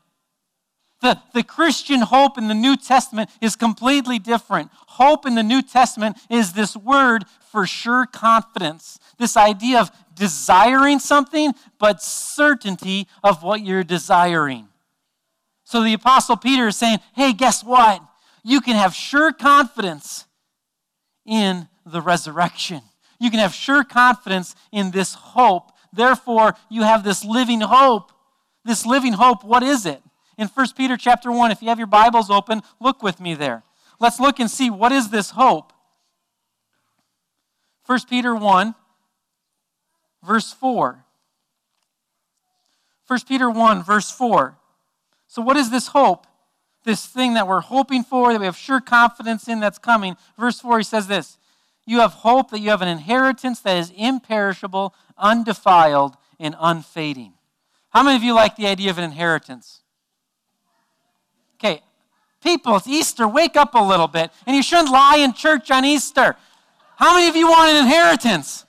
The, 1.03 1.21
the 1.35 1.43
Christian 1.43 2.01
hope 2.01 2.39
in 2.39 2.49
the 2.49 2.55
New 2.55 2.77
Testament 2.77 3.31
is 3.41 3.55
completely 3.55 4.19
different. 4.19 4.71
Hope 4.73 5.27
in 5.27 5.35
the 5.35 5.43
New 5.43 5.61
Testament 5.63 6.17
is 6.31 6.55
this 6.55 6.77
word 6.77 7.25
for 7.51 7.67
sure 7.67 8.07
confidence, 8.07 8.99
this 9.19 9.37
idea 9.37 9.81
of 9.81 9.91
desiring 10.15 10.99
something, 10.99 11.53
but 11.79 12.03
certainty 12.03 13.07
of 13.23 13.43
what 13.43 13.61
you're 13.61 13.85
desiring. 13.85 14.69
So 15.65 15.83
the 15.83 15.93
Apostle 15.93 16.37
Peter 16.37 16.69
is 16.69 16.77
saying, 16.77 17.01
hey, 17.15 17.33
guess 17.33 17.63
what? 17.63 18.03
You 18.43 18.61
can 18.61 18.77
have 18.77 18.95
sure 18.95 19.33
confidence 19.33 20.25
in 21.27 21.69
the 21.85 22.01
resurrection. 22.01 22.81
You 23.21 23.31
can 23.31 23.41
have 23.41 23.53
sure 23.53 23.85
confidence 23.85 24.55
in 24.73 24.93
this 24.93 25.15
hope. 25.15 25.73
Therefore, 25.93 26.55
you 26.71 26.83
have 26.83 27.05
this 27.05 27.25
living 27.25 27.61
hope. 27.61 28.13
This 28.65 28.87
living 28.87 29.15
hope, 29.15 29.45
what 29.45 29.63
is 29.63 29.87
it? 29.87 30.03
In 30.39 30.49
1 30.49 30.67
Peter 30.77 30.97
chapter 30.97 31.33
1, 31.33 31.51
if 31.51 31.63
you 31.63 31.69
have 31.69 31.79
your 31.79 31.87
Bibles 31.87 32.31
open, 32.31 32.63
look 32.81 33.03
with 33.03 33.21
me 33.21 33.35
there. 33.35 33.63
Let's 33.99 34.21
look 34.21 34.39
and 34.39 34.51
see 34.51 34.69
what 34.69 34.93
is 34.93 35.09
this 35.09 35.31
hope. 35.31 35.73
1 37.87 38.01
Peter 38.11 38.35
1, 38.35 38.75
verse 40.23 40.53
4. 40.53 41.05
1 43.07 43.21
Peter 43.27 43.51
1, 43.51 43.83
verse 43.83 44.11
4. 44.11 44.59
So, 45.29 45.41
what 45.41 45.57
is 45.57 45.71
this 45.71 45.89
hope? 45.89 46.27
This 46.85 47.07
thing 47.07 47.35
that 47.35 47.49
we're 47.49 47.61
hoping 47.61 48.05
for, 48.05 48.33
that 48.33 48.39
we 48.39 48.47
have 48.47 48.57
sure 48.57 48.81
confidence 48.81 49.49
in 49.49 49.61
that's 49.61 49.79
coming. 49.79 50.17
Verse 50.39 50.61
4, 50.61 50.79
he 50.79 50.85
says 50.85 51.07
this 51.07 51.39
You 51.87 52.01
have 52.01 52.13
hope 52.13 52.51
that 52.51 52.61
you 52.61 52.71
have 52.71 52.83
an 52.83 52.89
inheritance 52.89 53.61
that 53.61 53.77
is 53.77 53.93
imperishable, 53.97 54.95
undefiled, 55.17 56.17
and 56.39 56.55
unfading. 56.61 57.33
How 57.91 58.03
many 58.03 58.17
of 58.17 58.23
you 58.23 58.35
like 58.35 58.57
the 58.57 58.67
idea 58.67 58.91
of 58.91 58.99
an 58.99 59.05
inheritance? 59.05 59.81
People, 62.43 62.77
it's 62.77 62.87
Easter, 62.87 63.27
wake 63.27 63.57
up 63.57 63.75
a 63.75 63.83
little 63.83 64.09
bit. 64.09 64.31
And 64.47 64.57
you 64.57 64.63
shouldn't 64.63 64.91
lie 64.91 65.17
in 65.17 65.33
church 65.33 65.71
on 65.71 65.85
Easter. 65.85 66.37
How 66.97 67.15
many 67.15 67.29
of 67.29 67.37
you 67.37 67.49
want 67.49 67.71
an 67.71 67.77
inheritance? 67.85 68.65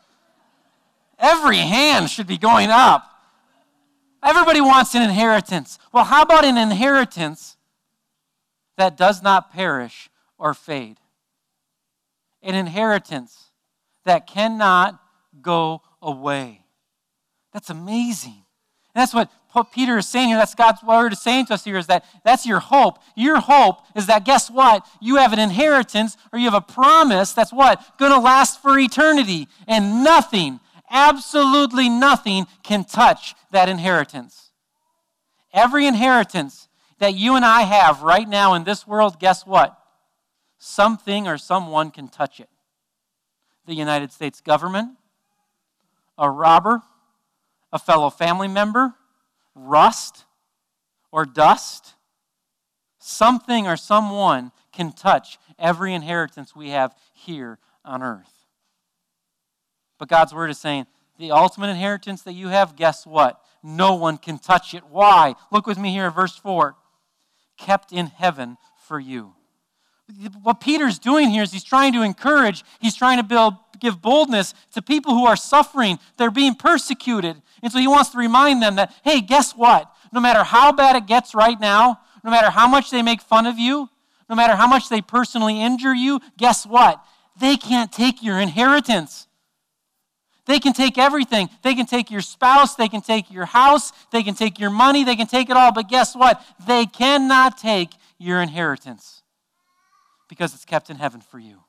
Every 1.19 1.57
hand 1.57 2.09
should 2.09 2.27
be 2.27 2.38
going 2.38 2.69
up. 2.69 3.09
Everybody 4.24 4.62
wants 4.62 4.95
an 4.95 5.01
inheritance. 5.03 5.79
Well, 5.93 6.03
how 6.03 6.24
about 6.24 6.43
an 6.43 6.57
inheritance 6.57 7.55
that 8.77 8.97
does 8.97 9.21
not 9.21 9.51
perish 9.51 10.09
or 10.38 10.53
fade? 10.53 10.97
An 12.41 12.55
inheritance 12.55 13.51
that 14.05 14.27
cannot 14.27 15.00
go 15.41 15.81
away. 16.01 16.65
That's 17.53 17.69
amazing. 17.69 18.43
And 18.93 19.01
that's 19.01 19.13
what 19.13 19.31
Peter 19.63 19.97
is 19.97 20.07
saying 20.07 20.29
here. 20.29 20.37
That's 20.37 20.55
God's 20.55 20.83
word 20.83 21.13
is 21.13 21.21
saying 21.21 21.47
to 21.47 21.53
us 21.53 21.63
here 21.63 21.77
is 21.77 21.87
that 21.87 22.05
that's 22.23 22.45
your 22.45 22.59
hope. 22.59 22.99
Your 23.15 23.39
hope 23.39 23.81
is 23.95 24.07
that 24.07 24.25
guess 24.25 24.49
what? 24.49 24.85
You 25.01 25.15
have 25.17 25.33
an 25.33 25.39
inheritance 25.39 26.17
or 26.31 26.39
you 26.39 26.45
have 26.45 26.53
a 26.53 26.61
promise 26.61 27.33
that's 27.33 27.53
what? 27.53 27.83
Going 27.97 28.11
to 28.11 28.19
last 28.19 28.61
for 28.61 28.77
eternity. 28.77 29.47
And 29.67 30.03
nothing, 30.03 30.59
absolutely 30.89 31.89
nothing 31.89 32.45
can 32.63 32.83
touch 32.83 33.35
that 33.51 33.69
inheritance. 33.69 34.51
Every 35.53 35.87
inheritance 35.87 36.67
that 36.99 37.15
you 37.15 37.35
and 37.35 37.45
I 37.45 37.61
have 37.61 38.01
right 38.01 38.27
now 38.27 38.53
in 38.53 38.63
this 38.63 38.87
world, 38.87 39.19
guess 39.19 39.45
what? 39.45 39.77
Something 40.57 41.27
or 41.27 41.37
someone 41.37 41.91
can 41.91 42.07
touch 42.07 42.39
it. 42.39 42.49
The 43.65 43.75
United 43.75 44.11
States 44.11 44.41
government, 44.41 44.97
a 46.17 46.29
robber, 46.29 46.81
a 47.71 47.79
fellow 47.79 48.09
family 48.09 48.47
member, 48.47 48.95
rust 49.57 50.25
or 51.11 51.25
dust. 51.25 51.93
Something 52.99 53.67
or 53.67 53.77
someone 53.77 54.51
can 54.71 54.91
touch 54.91 55.39
every 55.57 55.93
inheritance 55.93 56.55
we 56.55 56.69
have 56.69 56.95
here 57.13 57.57
on 57.83 58.03
earth. 58.03 58.45
But 59.97 60.09
God's 60.09 60.33
word 60.33 60.49
is 60.49 60.57
saying 60.57 60.85
the 61.17 61.31
ultimate 61.31 61.69
inheritance 61.69 62.21
that 62.23 62.33
you 62.33 62.49
have, 62.49 62.75
guess 62.75 63.05
what? 63.05 63.41
No 63.63 63.95
one 63.95 64.17
can 64.17 64.37
touch 64.37 64.73
it. 64.73 64.83
Why? 64.89 65.35
Look 65.51 65.65
with 65.65 65.77
me 65.77 65.91
here 65.91 66.05
at 66.05 66.15
verse 66.15 66.37
4. 66.37 66.75
Kept 67.57 67.91
in 67.91 68.07
heaven 68.07 68.57
for 68.87 68.99
you. 68.99 69.33
What 70.43 70.61
Peter's 70.61 70.99
doing 70.99 71.29
here 71.29 71.43
is 71.43 71.51
he's 71.51 71.63
trying 71.63 71.91
to 71.93 72.01
encourage, 72.01 72.63
he's 72.79 72.95
trying 72.95 73.17
to 73.17 73.23
build, 73.23 73.55
give 73.79 74.01
boldness 74.01 74.53
to 74.73 74.81
people 74.81 75.13
who 75.13 75.25
are 75.25 75.35
suffering. 75.35 75.99
They're 76.17 76.31
being 76.31 76.55
persecuted. 76.55 77.41
And 77.67 77.71
so 77.74 77.79
he 77.79 77.88
wants 77.89 78.12
to 78.12 78.17
remind 78.17 78.62
them 78.62 78.77
that, 78.77 78.93
hey, 79.03 79.19
guess 79.19 79.51
what? 79.51 79.91
No 80.13 80.21
matter 80.21 80.41
how 80.41 80.71
bad 80.71 80.95
it 80.95 81.05
gets 81.05 81.36
right 81.36 81.59
now, 81.59 82.00
no 82.24 82.31
matter 82.31 82.50
how 82.50 82.65
much 82.65 82.91
they 82.91 83.01
make 83.01 83.19
fun 83.21 83.45
of 83.45 83.59
you, 83.59 83.89
no 84.29 84.38
matter 84.38 84.55
how 84.55 84.67
much 84.67 84.88
they 84.88 85.01
personally 85.01 85.62
injure 85.62 85.93
you, 85.93 86.21
guess 86.38 86.65
what? 86.65 87.03
They 87.41 87.57
can't 87.57 87.91
take 87.91 88.24
your 88.24 88.39
inheritance. 88.39 89.27
They 90.45 90.59
can 90.59 90.71
take 90.71 90.97
everything. 90.97 91.50
They 91.62 91.75
can 91.75 91.86
take 91.86 92.09
your 92.09 92.21
spouse, 92.21 92.75
they 92.75 92.88
can 92.88 93.01
take 93.01 93.29
your 93.29 93.43
house, 93.43 93.91
they 94.13 94.24
can 94.24 94.33
take 94.33 94.62
your 94.62 94.69
money, 94.69 95.03
they 95.03 95.17
can 95.17 95.27
take 95.27 95.50
it 95.50 95.57
all. 95.57 95.74
But 95.74 95.89
guess 95.89 96.15
what? 96.15 96.41
They 96.65 96.86
cannot 96.86 97.57
take 97.57 97.89
your 98.17 98.41
inheritance 98.41 99.24
because 100.29 100.53
it's 100.53 100.63
kept 100.63 100.89
in 100.89 100.95
heaven 100.95 101.19
for 101.19 101.38
you. 101.38 101.63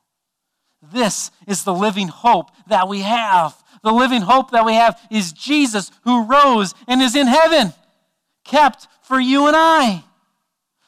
This 0.81 1.31
is 1.45 1.65
the 1.65 1.73
living 1.73 2.07
hope 2.07 2.51
that 2.67 2.87
we 2.87 3.01
have. 3.01 3.53
The 3.83 3.91
living 3.91 4.21
hope 4.21 4.51
that 4.51 4.65
we 4.65 4.73
have 4.73 4.99
is 5.09 5.31
Jesus 5.31 5.91
who 6.03 6.25
rose 6.25 6.73
and 6.87 7.01
is 7.01 7.15
in 7.15 7.27
heaven, 7.27 7.73
kept 8.43 8.87
for 9.01 9.19
you 9.19 9.47
and 9.47 9.55
I. 9.55 10.03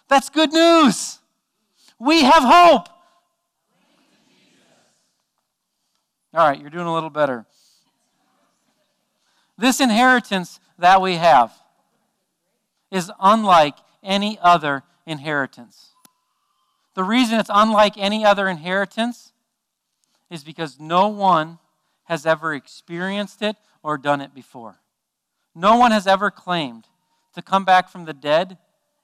That's 0.08 0.30
good 0.30 0.52
news. 0.52 1.20
We 2.00 2.24
have 2.24 2.44
hope. 2.44 2.90
All 6.34 6.48
right, 6.48 6.60
you're 6.60 6.70
doing 6.70 6.88
a 6.88 6.94
little 6.94 7.10
better. 7.10 7.46
This 9.58 9.80
inheritance 9.80 10.60
that 10.80 11.02
we 11.02 11.16
have 11.16 11.54
is 12.90 13.12
unlike 13.20 13.76
any 14.04 14.40
other 14.42 14.84
inheritance. 15.06 15.92
The 16.96 17.04
reason 17.04 17.40
it's 17.40 17.50
unlike 17.54 17.98
any 17.98 18.26
other 18.26 18.48
inheritance 18.48 19.32
is 20.30 20.44
because 20.44 20.80
no 20.80 21.08
one 21.08 21.60
has 22.12 22.26
ever 22.26 22.54
experienced 22.54 23.42
it 23.42 23.56
or 23.82 23.98
done 23.98 24.20
it 24.20 24.36
before. 24.36 24.82
No 25.56 25.78
one 25.78 25.92
has 25.92 26.06
ever 26.06 26.30
claimed 26.30 26.84
to 27.34 27.42
come 27.42 27.64
back 27.64 27.88
from 27.88 28.04
the 28.04 28.12
dead 28.12 28.58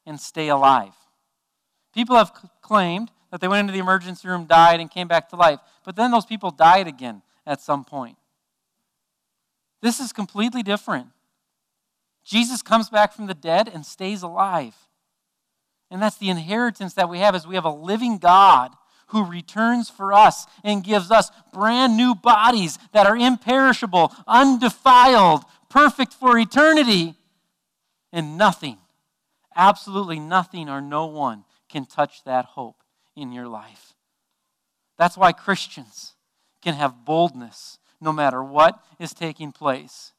and 0.05 0.19
stay 0.19 0.49
alive. 0.49 0.93
People 1.93 2.17
have 2.17 2.33
claimed 2.61 3.09
that 3.31 3.39
they 3.39 3.47
went 3.47 3.61
into 3.61 3.71
the 3.71 3.79
emergency 3.79 4.27
room, 4.27 4.43
died, 4.43 4.81
and 4.81 4.91
came 4.91 5.07
back 5.07 5.29
to 5.29 5.37
life, 5.37 5.61
but 5.85 5.95
then 5.95 6.11
those 6.11 6.25
people 6.25 6.51
died 6.51 6.85
again 6.85 7.21
at 7.45 7.61
some 7.61 7.85
point. 7.85 8.17
This 9.81 10.01
is 10.01 10.11
completely 10.11 10.61
different. 10.61 11.07
Jesus 12.25 12.61
comes 12.61 12.89
back 12.89 13.13
from 13.13 13.27
the 13.27 13.33
dead 13.33 13.71
and 13.73 13.85
stays 13.85 14.21
alive. 14.21 14.75
And 15.89 16.01
that's 16.01 16.17
the 16.17 16.29
inheritance 16.29 16.93
that 16.95 17.07
we 17.07 17.19
have 17.19 17.35
is 17.35 17.47
we 17.47 17.55
have 17.55 17.63
a 17.63 17.69
living 17.69 18.17
God 18.17 18.71
who 19.07 19.23
returns 19.23 19.89
for 19.89 20.13
us 20.13 20.45
and 20.63 20.83
gives 20.83 21.11
us 21.11 21.31
brand 21.53 21.95
new 21.95 22.15
bodies 22.15 22.77
that 22.93 23.05
are 23.05 23.17
imperishable, 23.17 24.13
undefiled, 24.27 25.43
perfect 25.69 26.13
for 26.13 26.37
eternity. 26.37 27.15
And 28.11 28.37
nothing, 28.37 28.77
absolutely 29.55 30.19
nothing 30.19 30.69
or 30.69 30.81
no 30.81 31.05
one 31.05 31.43
can 31.69 31.85
touch 31.85 32.23
that 32.23 32.45
hope 32.45 32.83
in 33.15 33.31
your 33.31 33.47
life. 33.47 33.93
That's 34.97 35.17
why 35.17 35.31
Christians 35.31 36.13
can 36.61 36.73
have 36.73 37.05
boldness 37.05 37.77
no 38.01 38.11
matter 38.11 38.43
what 38.43 38.79
is 38.99 39.13
taking 39.13 39.51
place, 39.51 40.13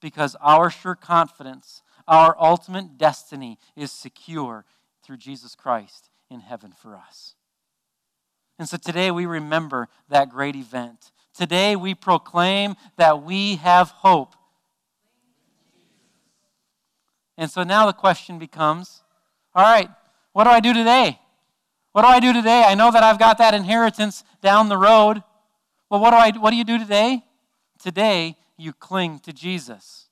because 0.00 0.36
our 0.40 0.70
sure 0.70 0.94
confidence, 0.94 1.82
our 2.06 2.36
ultimate 2.38 2.98
destiny 2.98 3.58
is 3.76 3.92
secure 3.92 4.64
through 5.02 5.16
Jesus 5.16 5.54
Christ 5.54 6.10
in 6.30 6.40
heaven 6.40 6.72
for 6.72 6.96
us. 6.96 7.35
And 8.58 8.68
so 8.68 8.76
today 8.76 9.10
we 9.10 9.26
remember 9.26 9.88
that 10.08 10.30
great 10.30 10.56
event. 10.56 11.12
Today 11.34 11.76
we 11.76 11.94
proclaim 11.94 12.76
that 12.96 13.22
we 13.22 13.56
have 13.56 13.90
hope. 13.90 14.34
And 17.36 17.50
so 17.50 17.62
now 17.62 17.86
the 17.86 17.92
question 17.92 18.38
becomes 18.38 19.02
all 19.54 19.64
right, 19.64 19.88
what 20.32 20.44
do 20.44 20.50
I 20.50 20.60
do 20.60 20.74
today? 20.74 21.18
What 21.92 22.02
do 22.02 22.08
I 22.08 22.20
do 22.20 22.34
today? 22.34 22.62
I 22.66 22.74
know 22.74 22.90
that 22.90 23.02
I've 23.02 23.18
got 23.18 23.38
that 23.38 23.54
inheritance 23.54 24.22
down 24.42 24.68
the 24.68 24.76
road. 24.76 25.22
Well, 25.88 25.98
what 25.98 26.10
do, 26.10 26.16
I, 26.16 26.30
what 26.38 26.50
do 26.50 26.56
you 26.56 26.64
do 26.64 26.78
today? 26.78 27.24
Today, 27.82 28.36
you 28.58 28.74
cling 28.74 29.20
to 29.20 29.32
Jesus. 29.32 30.08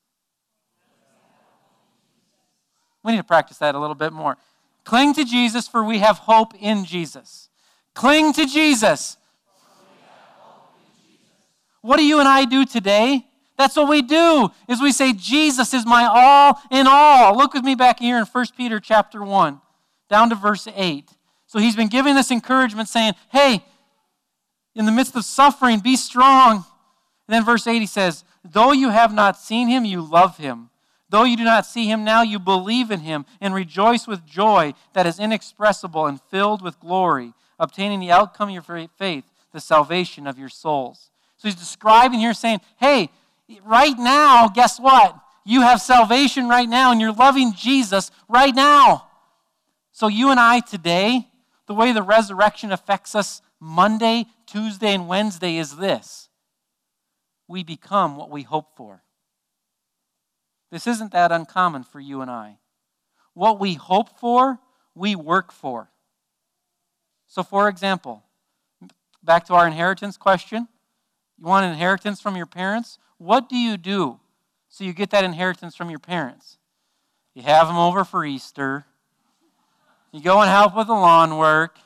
We 3.03 3.11
need 3.11 3.19
to 3.19 3.23
practice 3.23 3.59
that 3.59 3.75
a 3.75 3.79
little 3.79 3.95
bit 3.95 4.13
more. 4.13 4.35
Cling 4.83 5.13
to 5.13 5.25
Jesus, 5.25 5.67
for 5.67 5.83
we 5.83 5.99
have 5.99 6.17
hope 6.17 6.53
in 6.59 6.85
Jesus. 6.85 7.49
Cling 7.95 8.33
to 8.33 8.45
Jesus. 8.45 9.17
What 11.81 11.97
do 11.97 12.05
you 12.05 12.19
and 12.19 12.27
I 12.27 12.45
do 12.45 12.65
today? 12.65 13.25
That's 13.57 13.75
what 13.75 13.87
we 13.87 14.01
do. 14.01 14.51
Is 14.67 14.81
we 14.81 14.91
say 14.91 15.13
Jesus 15.13 15.73
is 15.73 15.85
my 15.85 16.03
all 16.03 16.61
in 16.69 16.87
all. 16.87 17.37
Look 17.37 17.53
with 17.53 17.63
me 17.63 17.73
back 17.73 17.99
here 17.99 18.17
in 18.17 18.25
1 18.25 18.45
Peter 18.57 18.79
chapter 18.79 19.23
1, 19.23 19.61
down 20.09 20.29
to 20.29 20.35
verse 20.35 20.67
8. 20.75 21.09
So 21.47 21.59
he's 21.59 21.75
been 21.75 21.87
giving 21.87 22.15
this 22.15 22.31
encouragement 22.31 22.89
saying, 22.89 23.13
"Hey, 23.29 23.63
in 24.75 24.85
the 24.85 24.91
midst 24.91 25.15
of 25.15 25.23
suffering, 25.23 25.79
be 25.79 25.95
strong." 25.95 26.65
And 27.27 27.33
then 27.33 27.45
verse 27.45 27.65
8 27.65 27.79
he 27.79 27.87
says, 27.87 28.25
"Though 28.43 28.73
you 28.73 28.89
have 28.89 29.13
not 29.13 29.39
seen 29.39 29.69
him, 29.69 29.85
you 29.85 30.01
love 30.01 30.37
him. 30.37 30.69
Though 31.07 31.23
you 31.23 31.37
do 31.37 31.45
not 31.45 31.65
see 31.65 31.89
him 31.89 32.03
now, 32.03 32.23
you 32.23 32.39
believe 32.39 32.91
in 32.91 33.01
him 33.01 33.25
and 33.39 33.53
rejoice 33.53 34.05
with 34.05 34.25
joy 34.25 34.73
that 34.91 35.07
is 35.07 35.17
inexpressible 35.17 36.07
and 36.07 36.19
filled 36.29 36.61
with 36.61 36.79
glory." 36.81 37.33
Obtaining 37.59 37.99
the 37.99 38.11
outcome 38.11 38.49
of 38.49 38.53
your 38.53 38.87
faith, 38.97 39.25
the 39.51 39.59
salvation 39.59 40.27
of 40.27 40.37
your 40.37 40.49
souls. 40.49 41.09
So 41.37 41.47
he's 41.47 41.55
describing 41.55 42.19
here 42.19 42.33
saying, 42.33 42.61
hey, 42.77 43.09
right 43.63 43.97
now, 43.97 44.47
guess 44.47 44.79
what? 44.79 45.17
You 45.45 45.61
have 45.61 45.81
salvation 45.81 46.49
right 46.49 46.67
now 46.67 46.91
and 46.91 46.99
you're 46.99 47.13
loving 47.13 47.53
Jesus 47.53 48.11
right 48.27 48.53
now. 48.55 49.07
So 49.91 50.07
you 50.07 50.31
and 50.31 50.39
I 50.39 50.59
today, 50.59 51.27
the 51.67 51.73
way 51.73 51.91
the 51.91 52.03
resurrection 52.03 52.71
affects 52.71 53.15
us 53.15 53.41
Monday, 53.59 54.25
Tuesday, 54.45 54.93
and 54.93 55.07
Wednesday 55.07 55.57
is 55.57 55.77
this 55.77 56.29
we 57.47 57.63
become 57.63 58.17
what 58.17 58.31
we 58.31 58.41
hope 58.41 58.75
for. 58.75 59.03
This 60.71 60.87
isn't 60.87 61.11
that 61.11 61.31
uncommon 61.31 61.83
for 61.83 61.99
you 61.99 62.21
and 62.21 62.31
I. 62.31 62.57
What 63.33 63.59
we 63.59 63.75
hope 63.75 64.17
for, 64.19 64.59
we 64.95 65.15
work 65.15 65.51
for. 65.51 65.91
So, 67.35 67.43
for 67.43 67.67
example, 67.67 68.23
back 69.21 69.45
to 69.47 69.55
our 69.55 69.67
inheritance 69.67 70.15
question 70.15 70.69
you 71.37 71.45
want 71.45 71.65
an 71.65 71.73
inheritance 71.73 72.21
from 72.21 72.37
your 72.37 72.45
parents? 72.45 72.97
What 73.17 73.49
do 73.49 73.57
you 73.57 73.75
do 73.75 74.21
so 74.69 74.85
you 74.85 74.93
get 74.93 75.09
that 75.09 75.25
inheritance 75.25 75.75
from 75.75 75.89
your 75.89 75.99
parents? 75.99 76.57
You 77.33 77.41
have 77.41 77.67
them 77.67 77.75
over 77.75 78.05
for 78.05 78.23
Easter. 78.23 78.85
You 80.13 80.21
go 80.21 80.39
and 80.39 80.49
help 80.49 80.77
with 80.77 80.87
the 80.87 80.93
lawn 80.93 81.37
work. 81.37 81.77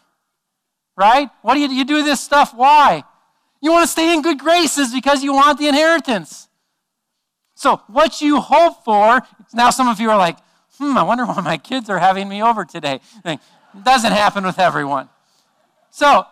Right? 0.95 1.31
What 1.41 1.55
do 1.55 1.61
you, 1.61 1.69
you 1.69 1.83
do 1.83 2.03
this 2.03 2.21
stuff? 2.21 2.53
Why? 2.53 3.03
You 3.59 3.71
want 3.71 3.87
to 3.87 3.91
stay 3.91 4.13
in 4.13 4.21
good 4.21 4.37
graces 4.37 4.93
because 4.93 5.23
you 5.23 5.33
want 5.33 5.57
the 5.57 5.67
inheritance. 5.67 6.47
So, 7.55 7.81
what 7.87 8.21
you 8.21 8.39
hope 8.39 8.85
for, 8.85 9.23
now 9.51 9.71
some 9.71 9.87
of 9.87 9.99
you 9.99 10.11
are 10.11 10.17
like, 10.17 10.37
hmm, 10.77 10.95
I 10.95 11.01
wonder 11.01 11.25
why 11.25 11.41
my 11.41 11.57
kids 11.57 11.89
are 11.89 11.97
having 11.97 12.29
me 12.29 12.43
over 12.43 12.65
today. 12.65 12.99
It 13.25 13.39
doesn't 13.83 14.11
happen 14.11 14.45
with 14.45 14.59
everyone. 14.59 15.09
So, 15.91 16.25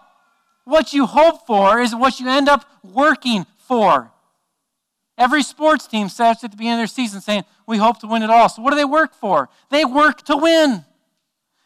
what 0.66 0.94
you 0.94 1.06
hope 1.06 1.48
for 1.48 1.80
is 1.80 1.96
what 1.96 2.20
you 2.20 2.28
end 2.30 2.50
up 2.50 2.66
working 2.84 3.46
for. 3.58 4.12
Every 5.18 5.42
sports 5.42 5.88
team 5.88 6.10
starts 6.10 6.44
at 6.44 6.52
the 6.52 6.58
beginning 6.58 6.76
of 6.76 6.80
their 6.82 6.88
season 6.88 7.22
saying, 7.22 7.44
We 7.66 7.78
hope 7.78 8.00
to 8.00 8.08
win 8.08 8.22
it 8.22 8.30
all. 8.30 8.50
So, 8.50 8.62
what 8.62 8.72
do 8.72 8.76
they 8.76 8.86
work 8.86 9.14
for? 9.14 9.50
They 9.70 9.86
work 9.86 10.22
to 10.24 10.38
win. 10.38 10.86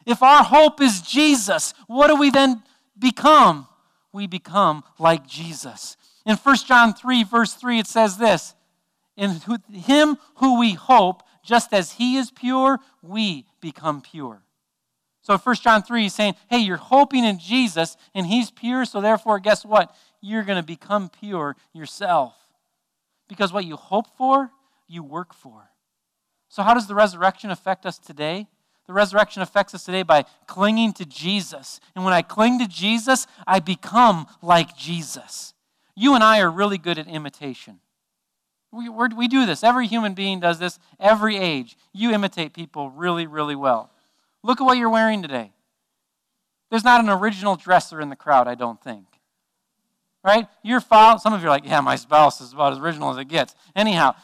If 0.06 0.22
our 0.22 0.42
hope 0.42 0.80
is 0.80 1.02
Jesus, 1.02 1.74
what 1.86 2.08
do 2.08 2.16
we 2.16 2.30
then 2.30 2.62
become? 2.98 3.68
We 4.12 4.26
become 4.26 4.84
like 4.98 5.26
Jesus. 5.26 5.96
In 6.24 6.36
1 6.36 6.56
John 6.66 6.94
3, 6.94 7.24
verse 7.24 7.54
3, 7.54 7.78
it 7.80 7.86
says 7.86 8.18
this 8.18 8.54
In 9.16 9.40
him 9.72 10.18
who 10.36 10.58
we 10.58 10.72
hope, 10.72 11.22
just 11.42 11.72
as 11.72 11.92
he 11.92 12.16
is 12.16 12.30
pure, 12.30 12.78
we 13.02 13.46
become 13.60 14.00
pure. 14.00 14.41
So 15.22 15.38
1 15.38 15.56
John 15.56 15.82
3 15.82 16.06
is 16.06 16.14
saying, 16.14 16.34
hey, 16.50 16.58
you're 16.58 16.76
hoping 16.76 17.24
in 17.24 17.38
Jesus 17.38 17.96
and 18.14 18.26
he's 18.26 18.50
pure, 18.50 18.84
so 18.84 19.00
therefore, 19.00 19.38
guess 19.38 19.64
what? 19.64 19.94
You're 20.20 20.42
going 20.42 20.60
to 20.60 20.66
become 20.66 21.08
pure 21.08 21.56
yourself. 21.72 22.34
Because 23.28 23.52
what 23.52 23.64
you 23.64 23.76
hope 23.76 24.08
for, 24.16 24.50
you 24.88 25.02
work 25.02 25.32
for. 25.32 25.70
So, 26.48 26.62
how 26.62 26.74
does 26.74 26.86
the 26.86 26.94
resurrection 26.94 27.50
affect 27.50 27.86
us 27.86 27.98
today? 27.98 28.48
The 28.86 28.92
resurrection 28.92 29.42
affects 29.42 29.74
us 29.74 29.84
today 29.84 30.02
by 30.02 30.24
clinging 30.46 30.92
to 30.94 31.06
Jesus. 31.06 31.80
And 31.94 32.04
when 32.04 32.12
I 32.12 32.22
cling 32.22 32.58
to 32.58 32.68
Jesus, 32.68 33.26
I 33.46 33.60
become 33.60 34.26
like 34.42 34.76
Jesus. 34.76 35.54
You 35.94 36.14
and 36.14 36.22
I 36.22 36.40
are 36.40 36.50
really 36.50 36.78
good 36.78 36.98
at 36.98 37.06
imitation. 37.06 37.78
We, 38.72 38.88
we 38.88 39.28
do 39.28 39.46
this. 39.46 39.62
Every 39.62 39.86
human 39.86 40.14
being 40.14 40.40
does 40.40 40.58
this, 40.58 40.78
every 40.98 41.36
age. 41.36 41.76
You 41.92 42.10
imitate 42.10 42.54
people 42.54 42.90
really, 42.90 43.26
really 43.26 43.54
well. 43.54 43.90
Look 44.42 44.60
at 44.60 44.64
what 44.64 44.76
you're 44.76 44.90
wearing 44.90 45.22
today. 45.22 45.52
There's 46.70 46.84
not 46.84 47.02
an 47.02 47.10
original 47.10 47.56
dresser 47.56 48.00
in 48.00 48.08
the 48.08 48.16
crowd, 48.16 48.48
I 48.48 48.54
don't 48.54 48.82
think. 48.82 49.06
Right? 50.24 50.46
You're 50.62 50.80
some 50.80 51.32
of 51.32 51.42
you 51.42 51.48
are 51.48 51.50
like, 51.50 51.66
yeah, 51.66 51.80
my 51.80 51.96
spouse 51.96 52.40
is 52.40 52.52
about 52.52 52.72
as 52.72 52.78
original 52.78 53.10
as 53.10 53.18
it 53.18 53.26
gets. 53.26 53.54
Anyhow, 53.74 54.14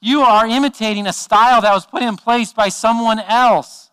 you 0.00 0.20
are 0.22 0.46
imitating 0.46 1.06
a 1.06 1.12
style 1.12 1.60
that 1.60 1.72
was 1.72 1.86
put 1.86 2.02
in 2.02 2.16
place 2.16 2.52
by 2.52 2.68
someone 2.68 3.20
else. 3.20 3.90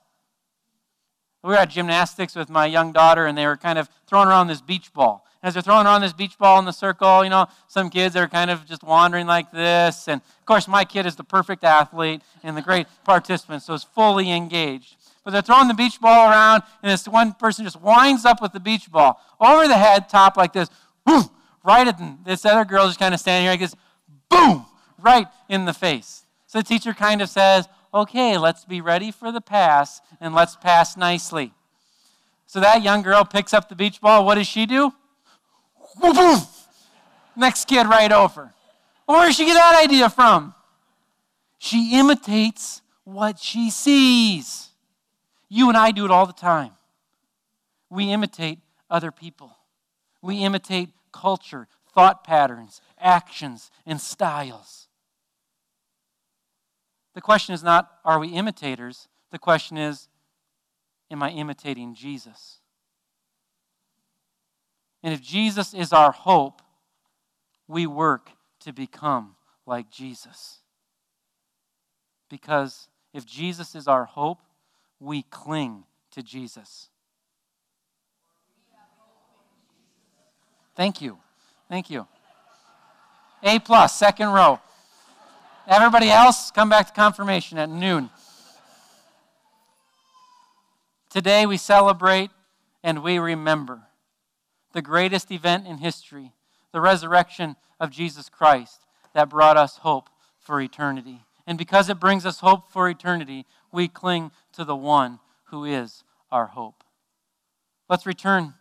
We 1.43 1.49
were 1.49 1.57
at 1.57 1.69
gymnastics 1.69 2.35
with 2.35 2.49
my 2.49 2.65
young 2.65 2.91
daughter, 2.91 3.25
and 3.25 3.37
they 3.37 3.45
were 3.45 3.57
kind 3.57 3.77
of 3.77 3.89
throwing 4.07 4.27
around 4.27 4.47
this 4.47 4.61
beach 4.61 4.93
ball. 4.93 5.25
As 5.43 5.53
they're 5.53 5.61
throwing 5.61 5.85
around 5.85 6.01
this 6.01 6.13
beach 6.13 6.37
ball 6.37 6.57
in 6.57 6.65
the 6.65 6.71
circle, 6.71 7.23
you 7.23 7.29
know, 7.29 7.47
some 7.67 7.89
kids 7.89 8.15
are 8.15 8.27
kind 8.27 8.49
of 8.49 8.65
just 8.65 8.83
wandering 8.83 9.27
like 9.27 9.51
this. 9.51 10.07
And 10.07 10.21
of 10.21 10.45
course, 10.45 10.67
my 10.67 10.85
kid 10.85 11.05
is 11.05 11.15
the 11.15 11.23
perfect 11.23 11.63
athlete 11.63 12.21
and 12.41 12.55
the 12.57 12.63
great 12.63 12.87
participant, 13.03 13.61
so 13.61 13.73
is 13.73 13.83
fully 13.83 14.31
engaged 14.31 14.95
but 15.25 15.31
they're 15.31 15.41
throwing 15.41 15.67
the 15.67 15.73
beach 15.73 15.99
ball 15.99 16.29
around, 16.29 16.63
and 16.81 16.91
this 16.91 17.07
one 17.07 17.33
person 17.33 17.65
just 17.65 17.81
winds 17.81 18.23
up 18.23 18.41
with 18.41 18.53
the 18.53 18.59
beach 18.59 18.89
ball 18.89 19.19
over 19.41 19.67
the 19.67 19.75
head, 19.75 20.07
top 20.07 20.37
like 20.37 20.53
this, 20.53 20.69
boom, 21.05 21.29
right 21.63 21.87
at 21.87 21.99
this 22.23 22.45
other 22.45 22.63
girl 22.63 22.85
just 22.85 22.99
kind 22.99 23.13
of 23.13 23.19
standing 23.19 23.43
here, 23.43 23.51
and 23.51 23.59
gets 23.59 23.75
boom, 24.29 24.65
right 25.01 25.27
in 25.49 25.65
the 25.65 25.73
face. 25.73 26.25
So 26.45 26.59
the 26.59 26.63
teacher 26.63 26.93
kind 26.93 27.21
of 27.21 27.29
says, 27.29 27.67
okay, 27.93 28.37
let's 28.37 28.63
be 28.65 28.81
ready 28.81 29.11
for 29.11 29.31
the 29.31 29.41
pass, 29.41 29.99
and 30.21 30.35
let's 30.35 30.55
pass 30.55 30.95
nicely. 30.95 31.51
So 32.45 32.59
that 32.59 32.83
young 32.83 33.01
girl 33.01 33.25
picks 33.25 33.53
up 33.53 33.67
the 33.67 33.75
beach 33.75 33.99
ball. 33.99 34.25
What 34.25 34.35
does 34.35 34.47
she 34.47 34.67
do? 34.67 34.93
Boom. 35.99 36.39
Next 37.35 37.67
kid 37.67 37.87
right 37.87 38.11
over. 38.11 38.53
Where 39.07 39.25
does 39.25 39.35
she 39.35 39.45
get 39.45 39.55
that 39.55 39.83
idea 39.83 40.09
from? 40.09 40.53
She 41.57 41.97
imitates 41.97 42.81
what 43.03 43.39
she 43.39 43.71
sees. 43.71 44.69
You 45.49 45.69
and 45.69 45.77
I 45.77 45.91
do 45.91 46.05
it 46.05 46.11
all 46.11 46.25
the 46.25 46.33
time. 46.33 46.71
We 47.89 48.11
imitate 48.11 48.59
other 48.89 49.11
people, 49.11 49.55
we 50.21 50.37
imitate 50.43 50.89
culture, 51.11 51.67
thought 51.93 52.23
patterns, 52.23 52.81
actions, 52.99 53.71
and 53.85 53.99
styles. 54.01 54.87
The 57.13 57.21
question 57.21 57.55
is 57.55 57.63
not, 57.63 57.89
are 58.03 58.19
we 58.19 58.29
imitators? 58.29 59.07
The 59.31 59.39
question 59.39 59.77
is, 59.77 60.09
am 61.09 61.23
I 61.23 61.31
imitating 61.31 61.95
Jesus? 61.95 62.59
And 65.01 65.13
if 65.13 65.21
Jesus 65.21 65.73
is 65.73 65.93
our 65.93 66.11
hope, 66.11 66.61
we 67.67 67.87
work 67.87 68.31
to 68.61 68.73
become 68.73 69.35
like 69.65 69.89
Jesus. 69.89 70.59
Because 72.29 72.89
if 73.13 73.25
Jesus 73.25 73.75
is 73.75 73.87
our 73.87 74.05
hope, 74.05 74.39
we 74.99 75.23
cling 75.23 75.83
to 76.11 76.23
Jesus. 76.23 76.89
Thank 80.75 81.01
you. 81.01 81.17
Thank 81.69 81.89
you. 81.89 82.07
A 83.43 83.59
plus, 83.59 83.97
second 83.97 84.29
row. 84.29 84.59
Everybody 85.67 86.09
else, 86.09 86.51
come 86.51 86.69
back 86.69 86.87
to 86.87 86.93
confirmation 86.93 87.57
at 87.57 87.69
noon. 87.69 88.09
Today 91.09 91.45
we 91.45 91.57
celebrate 91.57 92.29
and 92.83 93.01
we 93.01 93.17
remember 93.17 93.81
the 94.73 94.81
greatest 94.81 95.31
event 95.31 95.65
in 95.65 95.77
history, 95.77 96.33
the 96.73 96.81
resurrection 96.81 97.55
of 97.79 97.89
Jesus 97.89 98.29
Christ 98.29 98.81
that 99.13 99.29
brought 99.29 99.57
us 99.57 99.77
hope 99.77 100.09
for 100.39 100.59
eternity. 100.59 101.21
And 101.47 101.57
because 101.57 101.89
it 101.89 101.99
brings 101.99 102.25
us 102.25 102.41
hope 102.41 102.69
for 102.69 102.89
eternity, 102.89 103.45
we 103.71 103.87
cling 103.87 104.31
to 104.55 104.63
the 104.63 104.75
one 104.75 105.19
who 105.45 105.65
is 105.65 106.03
our 106.31 106.47
hope. 106.47 106.83
Let's 107.89 108.05
return 108.05 108.55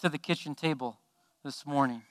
to 0.00 0.08
the 0.08 0.18
kitchen 0.18 0.54
table 0.54 0.98
this 1.44 1.66
morning. 1.66 2.02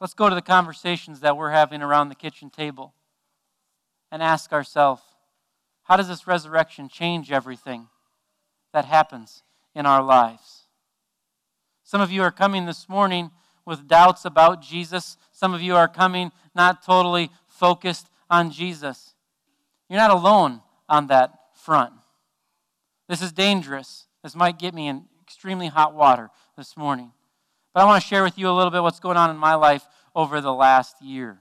Let's 0.00 0.14
go 0.14 0.28
to 0.28 0.34
the 0.34 0.42
conversations 0.42 1.20
that 1.20 1.36
we're 1.36 1.50
having 1.50 1.82
around 1.82 2.08
the 2.08 2.14
kitchen 2.14 2.50
table 2.50 2.94
and 4.12 4.22
ask 4.22 4.52
ourselves 4.52 5.02
how 5.84 5.96
does 5.96 6.08
this 6.08 6.26
resurrection 6.26 6.88
change 6.88 7.30
everything 7.30 7.88
that 8.72 8.84
happens 8.84 9.42
in 9.74 9.86
our 9.86 10.02
lives? 10.02 10.62
Some 11.82 12.00
of 12.00 12.10
you 12.10 12.22
are 12.22 12.30
coming 12.30 12.66
this 12.66 12.88
morning 12.88 13.30
with 13.66 13.88
doubts 13.88 14.24
about 14.24 14.62
Jesus. 14.62 15.16
Some 15.32 15.54
of 15.54 15.62
you 15.62 15.76
are 15.76 15.88
coming 15.88 16.32
not 16.54 16.84
totally 16.84 17.30
focused 17.46 18.08
on 18.30 18.50
Jesus. 18.50 19.14
You're 19.88 20.00
not 20.00 20.10
alone 20.10 20.62
on 20.88 21.06
that 21.08 21.32
front. 21.54 21.92
This 23.08 23.22
is 23.22 23.32
dangerous. 23.32 24.06
This 24.22 24.34
might 24.34 24.58
get 24.58 24.74
me 24.74 24.88
in 24.88 25.04
extremely 25.22 25.68
hot 25.68 25.94
water 25.94 26.30
this 26.56 26.76
morning. 26.76 27.12
But 27.72 27.82
I 27.82 27.86
want 27.86 28.02
to 28.02 28.08
share 28.08 28.22
with 28.22 28.38
you 28.38 28.48
a 28.48 28.52
little 28.52 28.70
bit 28.70 28.82
what's 28.82 29.00
going 29.00 29.16
on 29.16 29.30
in 29.30 29.36
my 29.36 29.54
life 29.54 29.86
over 30.14 30.40
the 30.40 30.52
last 30.52 31.02
year. 31.02 31.38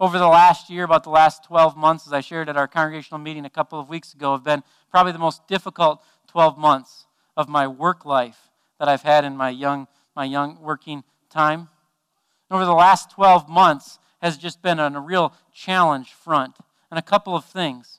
Over 0.00 0.18
the 0.18 0.28
last 0.28 0.68
year, 0.68 0.84
about 0.84 1.04
the 1.04 1.10
last 1.10 1.44
12 1.44 1.76
months, 1.76 2.06
as 2.06 2.12
I 2.12 2.20
shared 2.20 2.48
at 2.48 2.56
our 2.56 2.66
congregational 2.66 3.20
meeting 3.20 3.44
a 3.44 3.50
couple 3.50 3.78
of 3.78 3.88
weeks 3.88 4.12
ago, 4.12 4.32
have 4.32 4.44
been 4.44 4.64
probably 4.90 5.12
the 5.12 5.18
most 5.18 5.46
difficult 5.46 6.02
12 6.28 6.58
months 6.58 7.06
of 7.36 7.48
my 7.48 7.66
work 7.68 8.04
life 8.04 8.50
that 8.78 8.88
I've 8.88 9.02
had 9.02 9.24
in 9.24 9.36
my 9.36 9.50
young, 9.50 9.86
my 10.16 10.24
young 10.24 10.60
working 10.60 11.04
time. 11.30 11.68
over 12.50 12.64
the 12.64 12.74
last 12.74 13.10
12 13.10 13.48
months 13.48 13.98
has 14.20 14.36
just 14.36 14.62
been 14.62 14.80
on 14.80 14.96
a 14.96 15.00
real 15.00 15.32
challenge 15.52 16.12
front 16.12 16.56
and 16.94 16.98
a 17.00 17.02
couple 17.02 17.34
of 17.34 17.44
things. 17.44 17.98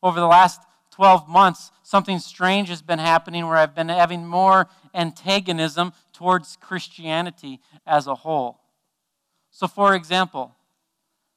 Over 0.00 0.20
the 0.20 0.28
last 0.28 0.60
12 0.92 1.28
months, 1.28 1.72
something 1.82 2.20
strange 2.20 2.68
has 2.68 2.80
been 2.80 3.00
happening 3.00 3.46
where 3.46 3.56
I've 3.56 3.74
been 3.74 3.88
having 3.88 4.24
more 4.24 4.68
antagonism 4.94 5.92
towards 6.12 6.56
Christianity 6.60 7.58
as 7.84 8.06
a 8.06 8.14
whole. 8.14 8.60
So, 9.50 9.66
for 9.66 9.96
example, 9.96 10.54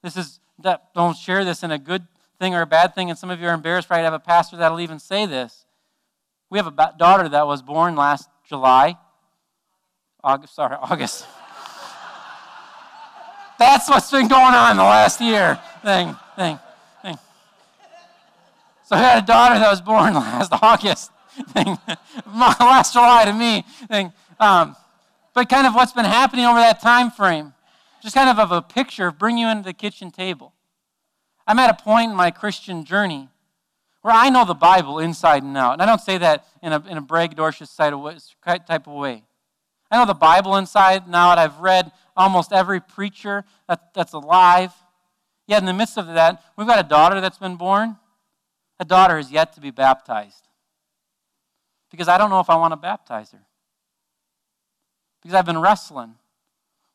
this 0.03 0.15
is 0.15 0.39
that 0.60 0.93
don't 0.93 1.17
share 1.17 1.43
this 1.43 1.63
in 1.63 1.71
a 1.71 1.79
good 1.79 2.05
thing 2.39 2.53
or 2.53 2.62
a 2.62 2.67
bad 2.67 2.93
thing, 2.93 3.10
and 3.10 3.17
some 3.17 3.32
of 3.32 3.41
you 3.41 3.47
are 3.47 3.55
embarrassed, 3.55 3.89
right? 3.89 4.01
I 4.01 4.03
have 4.03 4.13
a 4.13 4.19
pastor 4.19 4.58
that'll 4.58 4.79
even 4.79 4.99
say 4.99 5.25
this. 5.25 5.65
We 6.51 6.60
have 6.60 6.67
a 6.67 6.93
daughter 6.99 7.27
that 7.29 7.47
was 7.47 7.63
born 7.63 7.95
last 7.95 8.29
July, 8.47 8.95
August, 10.23 10.53
sorry, 10.53 10.77
August. 10.79 11.25
That's 13.58 13.89
what's 13.89 14.12
been 14.12 14.27
going 14.27 14.53
on 14.53 14.77
the 14.77 14.84
last 14.84 15.19
year. 15.19 15.60
Thing, 15.84 16.15
thing, 16.39 16.60
thing. 17.02 17.17
So 18.86 18.95
I 18.95 18.99
had 18.99 19.23
a 19.23 19.28
daughter 19.28 19.60
that 19.60 19.69
was 19.69 19.82
born 19.82 20.13
last 20.25 20.54
August. 20.54 21.12
Thing, 21.49 21.78
last 22.34 22.93
July 22.93 23.25
to 23.25 23.34
me. 23.34 23.65
Thing. 23.88 24.13
Um, 24.39 24.75
but 25.34 25.49
kind 25.49 25.67
of 25.67 25.75
what's 25.75 25.91
been 25.91 26.06
happening 26.06 26.45
over 26.45 26.60
that 26.60 26.82
time 26.82 27.12
frame. 27.12 27.54
Just 28.02 28.15
kind 28.15 28.30
of 28.30 28.39
of 28.39 28.54
a 28.54 28.62
picture 28.62 29.08
of 29.08 29.19
bring 29.19 29.38
you 29.38 29.49
into 29.49 29.63
the 29.63 29.73
kitchen 29.73 30.12
table. 30.12 30.54
I'm 31.45 31.60
at 31.60 31.69
a 31.69 31.84
point 31.84 32.12
in 32.12 32.15
my 32.15 32.32
Christian 32.32 32.86
journey 32.86 33.28
where 34.02 34.13
I 34.13 34.30
know 34.30 34.45
the 34.45 34.54
Bible 34.54 34.99
inside 34.99 35.43
and 35.43 35.58
out. 35.58 35.73
And 35.73 35.82
I 35.82 35.86
don't 35.86 35.99
say 35.99 36.17
that 36.19 36.45
in 36.63 36.71
a, 36.71 36.82
in 36.88 36.97
a 36.97 37.02
braggadocious 37.02 37.75
type 37.75 38.88
of 38.88 38.93
way. 38.93 39.23
I 39.91 39.97
know 39.97 40.06
the 40.06 40.13
Bible 40.13 40.56
inside 40.56 41.06
and 41.06 41.15
out. 41.15 41.38
I've 41.38 41.60
read 41.60 41.91
almost 42.15 42.54
every 42.54 42.80
preacher 42.80 43.43
that, 43.67 43.93
that's 43.93 44.13
alive. 44.13 44.71
Yet 45.49 45.63
in 45.63 45.65
the 45.65 45.73
midst 45.73 45.97
of 45.97 46.05
that, 46.05 46.43
we've 46.55 46.67
got 46.67 46.77
a 46.77 46.88
daughter 46.88 47.19
that's 47.19 47.39
been 47.39 47.55
born. 47.55 47.97
A 48.79 48.85
daughter 48.85 49.17
is 49.17 49.31
yet 49.31 49.51
to 49.53 49.59
be 49.59 49.71
baptized. 49.71 50.47
Because 51.89 52.07
I 52.07 52.19
don't 52.19 52.29
know 52.29 52.39
if 52.39 52.51
I 52.51 52.55
want 52.55 52.71
to 52.71 52.77
baptize 52.77 53.31
her. 53.31 53.41
Because 55.19 55.33
I've 55.33 55.47
been 55.47 55.59
wrestling 55.59 56.13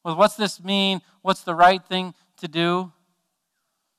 with 0.04 0.16
what's 0.16 0.36
this 0.36 0.62
mean? 0.62 1.00
What's 1.20 1.42
the 1.42 1.54
right 1.54 1.84
thing 1.84 2.14
to 2.36 2.46
do? 2.46 2.92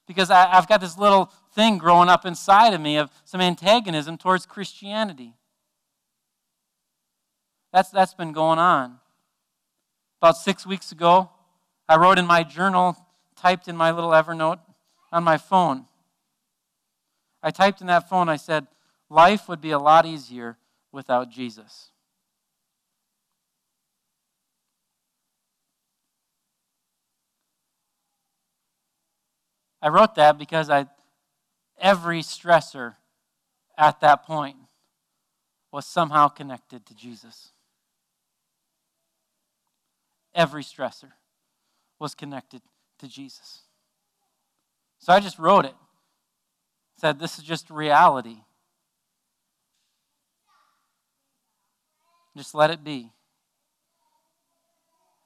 Because 0.08 0.32
I, 0.32 0.50
I've 0.54 0.70
got 0.70 0.80
this 0.80 0.98
little 0.98 1.34
thing 1.54 1.78
growing 1.78 2.08
up 2.08 2.26
inside 2.26 2.74
of 2.74 2.80
me 2.80 2.96
of 2.96 3.12
some 3.26 3.41
antagonism 3.41 4.18
towards 4.18 4.46
Christianity. 4.46 5.34
That's, 7.74 7.89
that's 7.89 8.13
been 8.13 8.32
going 8.32 8.60
on. 8.60 9.00
About 10.22 10.38
six 10.38 10.65
weeks 10.65 10.94
ago, 10.94 11.30
I 11.89 11.98
wrote 11.98 12.18
in 12.18 12.26
my 12.26 12.44
journal, 12.44 12.96
typed 13.46 13.68
in 13.68 13.78
my 13.78 13.92
little 13.92 14.10
Evernote 14.10 14.58
on 15.12 15.24
my 15.24 15.38
phone. 15.38 15.86
I 17.44 17.52
typed 17.52 17.80
in 17.80 17.86
that 17.86 18.10
phone, 18.10 18.28
I 18.28 18.38
said, 18.38 18.66
Life 19.08 19.48
would 19.48 19.62
be 19.62 19.70
a 19.70 19.78
lot 19.78 20.08
easier 20.08 20.58
without 20.92 21.30
Jesus. 21.30 21.92
I 29.80 29.90
wrote 29.90 30.16
that 30.16 30.40
because 30.40 30.72
I 30.72 30.88
every 31.80 32.22
stressor 32.24 32.96
at 33.78 34.00
that 34.00 34.24
point 34.24 34.56
was 35.72 35.86
somehow 35.86 36.30
connected 36.30 36.84
to 36.88 36.96
Jesus. 36.96 37.52
Every 40.34 40.64
stressor 40.64 41.12
was 42.00 42.16
connected 42.16 42.64
to 43.00 43.08
Jesus. 43.08 43.62
So 45.00 45.14
I 45.14 45.20
just 45.20 45.38
wrote 45.40 45.66
it. 45.66 45.76
Said 46.98 47.20
this 47.20 47.38
is 47.38 47.44
just 47.44 47.70
reality. 47.70 48.38
Just 52.36 52.56
let 52.56 52.70
it 52.70 52.84
be. 52.84 53.12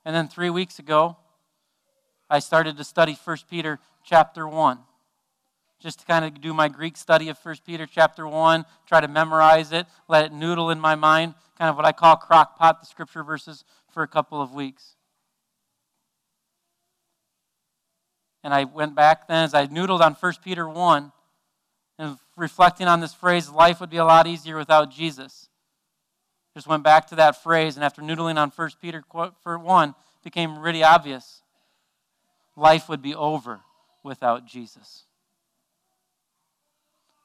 And 0.06 0.16
then 0.16 0.28
3 0.28 0.50
weeks 0.50 0.80
ago, 0.80 1.18
I 2.30 2.40
started 2.40 2.78
to 2.78 2.84
study 2.84 3.18
1 3.24 3.38
Peter 3.50 3.80
chapter 4.04 4.48
1. 4.48 4.80
Just 5.80 6.00
to 6.00 6.06
kind 6.06 6.26
of 6.26 6.42
do 6.42 6.54
my 6.54 6.68
Greek 6.68 6.98
study 6.98 7.30
of 7.30 7.38
1 7.42 7.56
Peter 7.66 7.88
chapter 7.88 8.28
1, 8.28 8.66
try 8.86 9.00
to 9.00 9.08
memorize 9.08 9.72
it, 9.72 9.88
let 10.08 10.26
it 10.26 10.34
noodle 10.34 10.70
in 10.70 10.80
my 10.80 10.96
mind, 10.96 11.36
kind 11.58 11.70
of 11.70 11.76
what 11.76 11.86
I 11.86 11.92
call 11.92 12.18
crock 12.18 12.58
pot 12.58 12.80
the 12.82 12.86
scripture 12.86 13.24
verses 13.24 13.64
for 13.92 14.04
a 14.04 14.08
couple 14.08 14.42
of 14.42 14.54
weeks. 14.54 14.96
And 18.50 18.54
I 18.56 18.64
went 18.64 18.96
back 18.96 19.28
then 19.28 19.44
as 19.44 19.54
I 19.54 19.68
noodled 19.68 20.02
on 20.02 20.16
1 20.16 20.34
Peter 20.44 20.68
1 20.68 21.12
and 22.00 22.18
reflecting 22.36 22.88
on 22.88 23.00
this 23.00 23.14
phrase, 23.14 23.48
life 23.48 23.80
would 23.80 23.92
be 23.92 23.98
a 23.98 24.04
lot 24.04 24.26
easier 24.26 24.58
without 24.58 24.90
Jesus. 24.90 25.50
Just 26.56 26.66
went 26.66 26.82
back 26.82 27.06
to 27.10 27.16
that 27.18 27.44
phrase, 27.44 27.76
and 27.76 27.86
after 27.86 28.02
noodling 28.02 28.38
on 28.38 28.50
1 28.50 28.70
Peter 28.82 29.04
1, 29.12 29.90
it 29.90 29.96
became 30.24 30.58
really 30.58 30.82
obvious. 30.82 31.44
Life 32.56 32.90
would 32.90 33.04
be 33.04 33.14
over 33.14 33.60
without 34.04 34.48
Jesus. 34.48 35.04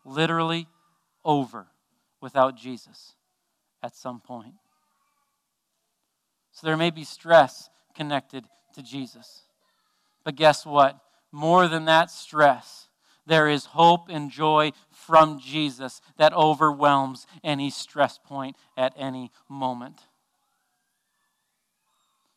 Literally 0.04 0.66
over 1.24 1.68
without 2.20 2.54
Jesus 2.54 3.14
at 3.82 3.96
some 3.96 4.20
point. 4.20 4.56
So 6.52 6.66
there 6.66 6.76
may 6.76 6.90
be 6.90 7.02
stress 7.02 7.70
connected 7.96 8.44
to 8.74 8.82
Jesus. 8.82 9.44
But 10.22 10.36
guess 10.36 10.66
what? 10.66 11.00
More 11.34 11.66
than 11.66 11.86
that 11.86 12.12
stress, 12.12 12.86
there 13.26 13.48
is 13.48 13.64
hope 13.64 14.06
and 14.08 14.30
joy 14.30 14.70
from 14.92 15.40
Jesus 15.40 16.00
that 16.16 16.32
overwhelms 16.32 17.26
any 17.42 17.70
stress 17.70 18.20
point 18.24 18.54
at 18.76 18.94
any 18.96 19.32
moment. 19.48 19.96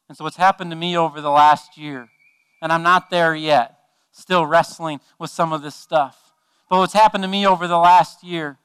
And 0.10 0.18
so, 0.18 0.24
what's 0.24 0.38
happened 0.38 0.72
to 0.72 0.76
me 0.76 0.98
over 0.98 1.22
the 1.22 1.30
last 1.30 1.78
year, 1.78 2.10
and 2.60 2.72
I'm 2.72 2.82
not 2.82 3.12
there 3.12 3.36
yet, 3.36 3.78
still 4.12 4.48
wrestling 4.48 5.00
with 5.20 5.30
some 5.30 5.54
of 5.54 5.62
this 5.62 5.76
stuff. 5.76 6.34
But 6.68 6.80
what's 6.80 6.94
happened 6.94 7.24
to 7.24 7.28
me 7.28 7.46
over 7.46 7.68
the 7.68 7.78
last 7.78 8.24
year 8.24 8.58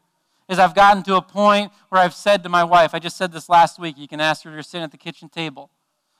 is 0.48 0.58
I've 0.58 0.74
gotten 0.74 1.02
to 1.02 1.16
a 1.16 1.22
point 1.22 1.72
where 1.90 2.00
I've 2.00 2.14
said 2.14 2.42
to 2.44 2.48
my 2.48 2.64
wife, 2.64 2.94
I 2.94 3.00
just 3.00 3.18
said 3.18 3.32
this 3.32 3.50
last 3.50 3.78
week, 3.78 3.98
you 3.98 4.08
can 4.08 4.18
ask 4.18 4.44
her, 4.44 4.50
you're 4.50 4.62
sitting 4.62 4.82
at 4.84 4.92
the 4.92 4.96
kitchen 4.96 5.28
table. 5.28 5.68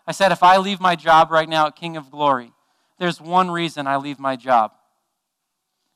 I 0.06 0.12
said, 0.12 0.32
if 0.32 0.42
I 0.42 0.58
leave 0.58 0.80
my 0.80 0.96
job 0.96 1.30
right 1.30 1.48
now 1.48 1.66
at 1.68 1.76
King 1.76 1.96
of 1.96 2.10
Glory, 2.10 2.52
there's 3.02 3.20
one 3.20 3.50
reason 3.50 3.88
I 3.88 3.96
leave 3.96 4.20
my 4.20 4.36
job 4.36 4.70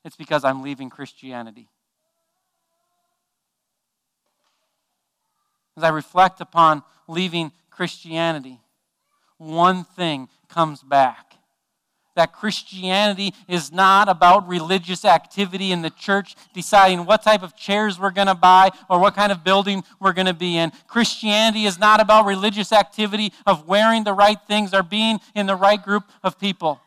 it's 0.05 0.17
because 0.17 0.43
I'm 0.43 0.63
leaving 0.63 0.91
Christianity. 0.91 1.69
As 5.77 5.85
I 5.85 5.91
reflect 5.91 6.41
upon 6.41 6.83
leaving 7.07 7.53
Christianity, 7.71 8.59
one 9.39 9.85
thing 9.85 10.29
comes 10.49 10.83
back 10.83 11.35
that 12.17 12.33
Christianity 12.33 13.33
is 13.47 13.71
not 13.71 14.09
about 14.09 14.49
religious 14.49 15.05
activity 15.05 15.71
in 15.71 15.83
the 15.83 15.91
church 15.91 16.35
deciding 16.55 17.05
what 17.05 17.23
type 17.23 17.43
of 17.45 17.55
chairs 17.55 18.01
we're 18.01 18.11
going 18.11 18.27
to 18.27 18.35
buy 18.35 18.71
or 18.91 18.99
what 18.99 19.15
kind 19.15 19.31
of 19.31 19.45
building 19.45 19.85
we're 20.01 20.13
going 20.13 20.27
to 20.27 20.35
be 20.35 20.57
in. 20.57 20.73
Christianity 20.89 21.67
is 21.67 21.79
not 21.79 22.01
about 22.01 22.27
religious 22.27 22.73
activity 22.73 23.33
of 23.47 23.69
wearing 23.69 24.03
the 24.03 24.15
right 24.15 24.39
things 24.49 24.75
or 24.75 24.83
being 24.83 25.21
in 25.37 25.47
the 25.47 25.55
right 25.55 25.81
group 25.81 26.03
of 26.25 26.41
people. 26.41 26.81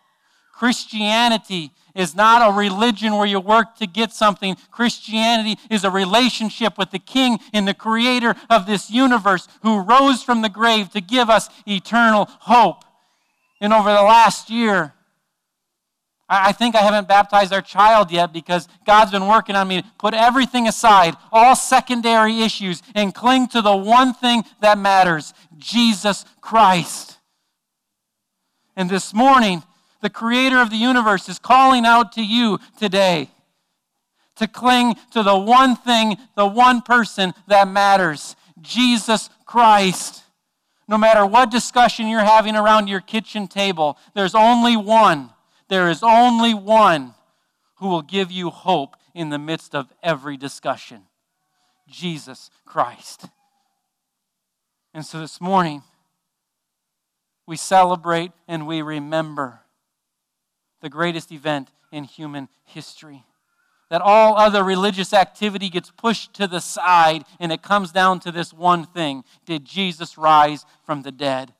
Christianity 0.59 1.71
is 1.95 2.13
not 2.13 2.41
a 2.41 2.53
religion 2.53 3.15
where 3.15 3.25
you 3.25 3.39
work 3.39 3.77
to 3.77 3.87
get 3.87 4.11
something. 4.11 4.57
Christianity 4.71 5.57
is 5.69 5.85
a 5.85 5.89
relationship 5.89 6.77
with 6.77 6.91
the 6.91 6.99
King 6.99 7.39
and 7.53 7.65
the 7.65 7.73
Creator 7.73 8.35
of 8.49 8.65
this 8.65 8.91
universe 8.91 9.47
who 9.61 9.79
rose 9.79 10.21
from 10.21 10.41
the 10.41 10.49
grave 10.49 10.89
to 10.89 10.99
give 10.99 11.29
us 11.29 11.47
eternal 11.65 12.25
hope. 12.41 12.83
And 13.61 13.71
over 13.71 13.89
the 13.89 14.01
last 14.01 14.49
year, 14.49 14.93
I 16.27 16.51
think 16.51 16.75
I 16.75 16.81
haven't 16.81 17.07
baptized 17.07 17.53
our 17.53 17.61
child 17.61 18.11
yet 18.11 18.33
because 18.33 18.67
God's 18.85 19.11
been 19.11 19.27
working 19.27 19.55
on 19.55 19.65
me 19.65 19.81
to 19.81 19.87
put 19.97 20.13
everything 20.13 20.67
aside, 20.67 21.15
all 21.31 21.55
secondary 21.55 22.41
issues, 22.41 22.83
and 22.93 23.15
cling 23.15 23.47
to 23.47 23.61
the 23.61 23.77
one 23.77 24.13
thing 24.13 24.43
that 24.59 24.77
matters 24.77 25.33
Jesus 25.57 26.25
Christ. 26.41 27.17
And 28.75 28.89
this 28.89 29.13
morning, 29.13 29.63
the 30.01 30.09
creator 30.09 30.59
of 30.59 30.69
the 30.69 30.77
universe, 30.77 31.29
is 31.29 31.39
calling 31.39 31.85
out 31.85 32.11
to 32.13 32.23
you 32.23 32.59
today 32.77 33.29
to 34.39 34.47
cling 34.47 34.95
to 35.11 35.21
the 35.21 35.37
one 35.37 35.75
thing, 35.75 36.17
the 36.35 36.47
one 36.47 36.81
person 36.81 37.33
that 37.47 37.67
matters 37.67 38.35
Jesus 38.61 39.29
Christ. 39.45 40.23
No 40.87 40.97
matter 40.97 41.25
what 41.25 41.51
discussion 41.51 42.07
you're 42.07 42.21
having 42.21 42.55
around 42.55 42.87
your 42.87 43.01
kitchen 43.01 43.47
table, 43.47 43.97
there's 44.15 44.33
only 44.33 44.75
one. 44.75 45.29
There 45.67 45.89
is 45.89 46.01
only 46.01 46.53
one 46.53 47.13
who 47.75 47.89
will 47.89 48.01
give 48.01 48.31
you 48.31 48.49
hope 48.49 48.95
in 49.13 49.29
the 49.29 49.37
midst 49.37 49.75
of 49.75 49.91
every 50.01 50.37
discussion 50.37 51.03
Jesus 51.87 52.49
Christ. 52.65 53.25
And 54.93 55.05
so 55.05 55.19
this 55.19 55.39
morning, 55.39 55.83
we 57.45 57.57
celebrate 57.57 58.31
and 58.47 58.65
we 58.65 58.81
remember 58.81 59.61
the 60.81 60.89
greatest 60.89 61.31
event 61.31 61.69
in 61.91 62.03
human 62.03 62.49
history. 62.65 63.23
That 63.89 64.01
all 64.01 64.37
other 64.37 64.63
religious 64.63 65.13
activity 65.13 65.69
gets 65.69 65.91
pushed 65.91 66.33
to 66.35 66.47
the 66.47 66.59
side 66.59 67.23
and 67.39 67.51
it 67.51 67.63
comes 67.63 67.91
down 67.91 68.19
to 68.21 68.31
this 68.31 68.53
one 68.53 68.85
thing 68.85 69.23
Did 69.45 69.65
Jesus 69.65 70.17
rise 70.17 70.65
from 70.85 71.01
the 71.01 71.11
dead? 71.11 71.53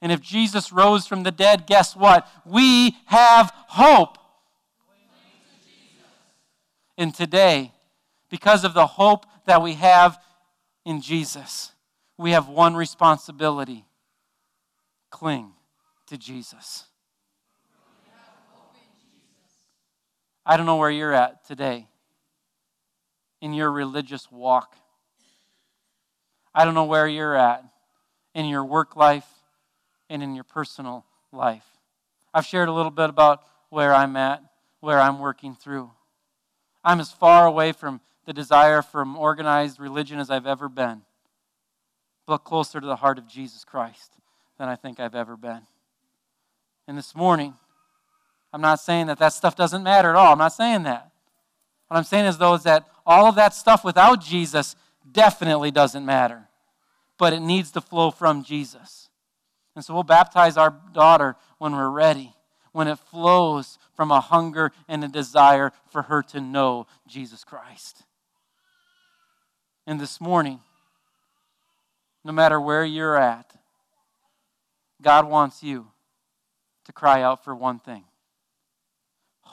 And 0.00 0.10
if 0.10 0.20
Jesus 0.20 0.72
rose 0.72 1.06
from 1.06 1.22
the 1.22 1.30
dead, 1.30 1.66
guess 1.66 1.94
what? 1.94 2.26
We 2.44 2.96
have 3.06 3.52
hope. 3.68 4.18
And 6.98 7.14
today, 7.14 7.72
because 8.28 8.64
of 8.64 8.74
the 8.74 8.86
hope 8.86 9.26
that 9.46 9.62
we 9.62 9.74
have 9.74 10.18
in 10.84 11.00
Jesus, 11.00 11.72
we 12.18 12.32
have 12.32 12.48
one 12.48 12.74
responsibility 12.74 13.84
cling 15.10 15.52
to 16.06 16.18
Jesus. 16.18 16.86
I 20.44 20.56
don't 20.56 20.66
know 20.66 20.76
where 20.76 20.90
you're 20.90 21.12
at 21.12 21.44
today 21.44 21.86
in 23.40 23.52
your 23.52 23.70
religious 23.70 24.30
walk. 24.30 24.74
I 26.54 26.64
don't 26.64 26.74
know 26.74 26.84
where 26.84 27.06
you're 27.06 27.36
at 27.36 27.64
in 28.34 28.46
your 28.46 28.64
work 28.64 28.96
life 28.96 29.26
and 30.10 30.22
in 30.22 30.34
your 30.34 30.44
personal 30.44 31.04
life. 31.32 31.66
I've 32.34 32.46
shared 32.46 32.68
a 32.68 32.72
little 32.72 32.90
bit 32.90 33.08
about 33.08 33.42
where 33.70 33.94
I'm 33.94 34.16
at, 34.16 34.42
where 34.80 35.00
I'm 35.00 35.18
working 35.18 35.54
through. 35.54 35.90
I'm 36.84 37.00
as 37.00 37.12
far 37.12 37.46
away 37.46 37.72
from 37.72 38.00
the 38.26 38.32
desire 38.32 38.82
from 38.82 39.16
organized 39.16 39.80
religion 39.80 40.18
as 40.18 40.30
I've 40.30 40.46
ever 40.46 40.68
been, 40.68 41.02
but 42.26 42.38
closer 42.38 42.80
to 42.80 42.86
the 42.86 42.96
heart 42.96 43.18
of 43.18 43.28
Jesus 43.28 43.64
Christ 43.64 44.12
than 44.58 44.68
I 44.68 44.76
think 44.76 44.98
I've 44.98 45.14
ever 45.14 45.36
been. 45.36 45.62
And 46.86 46.98
this 46.98 47.14
morning, 47.14 47.54
I'm 48.52 48.60
not 48.60 48.80
saying 48.80 49.06
that 49.06 49.18
that 49.18 49.32
stuff 49.32 49.56
doesn't 49.56 49.82
matter 49.82 50.10
at 50.10 50.16
all. 50.16 50.32
I'm 50.32 50.38
not 50.38 50.52
saying 50.52 50.82
that. 50.82 51.10
What 51.88 51.96
I'm 51.96 52.04
saying 52.04 52.26
is, 52.26 52.38
though, 52.38 52.54
is 52.54 52.62
that 52.64 52.86
all 53.06 53.26
of 53.26 53.34
that 53.36 53.54
stuff 53.54 53.84
without 53.84 54.22
Jesus 54.22 54.76
definitely 55.10 55.70
doesn't 55.70 56.04
matter. 56.04 56.48
But 57.18 57.32
it 57.32 57.40
needs 57.40 57.70
to 57.72 57.80
flow 57.80 58.10
from 58.10 58.44
Jesus. 58.44 59.08
And 59.74 59.84
so 59.84 59.94
we'll 59.94 60.02
baptize 60.02 60.56
our 60.56 60.74
daughter 60.92 61.36
when 61.58 61.72
we're 61.72 61.88
ready, 61.88 62.34
when 62.72 62.88
it 62.88 62.98
flows 62.98 63.78
from 63.94 64.10
a 64.10 64.20
hunger 64.20 64.72
and 64.88 65.02
a 65.02 65.08
desire 65.08 65.72
for 65.90 66.02
her 66.02 66.22
to 66.24 66.40
know 66.40 66.86
Jesus 67.06 67.44
Christ. 67.44 68.04
And 69.86 69.98
this 69.98 70.20
morning, 70.20 70.60
no 72.24 72.32
matter 72.32 72.60
where 72.60 72.84
you're 72.84 73.16
at, 73.16 73.52
God 75.00 75.26
wants 75.28 75.62
you 75.62 75.88
to 76.84 76.92
cry 76.92 77.22
out 77.22 77.44
for 77.44 77.54
one 77.54 77.78
thing 77.78 78.04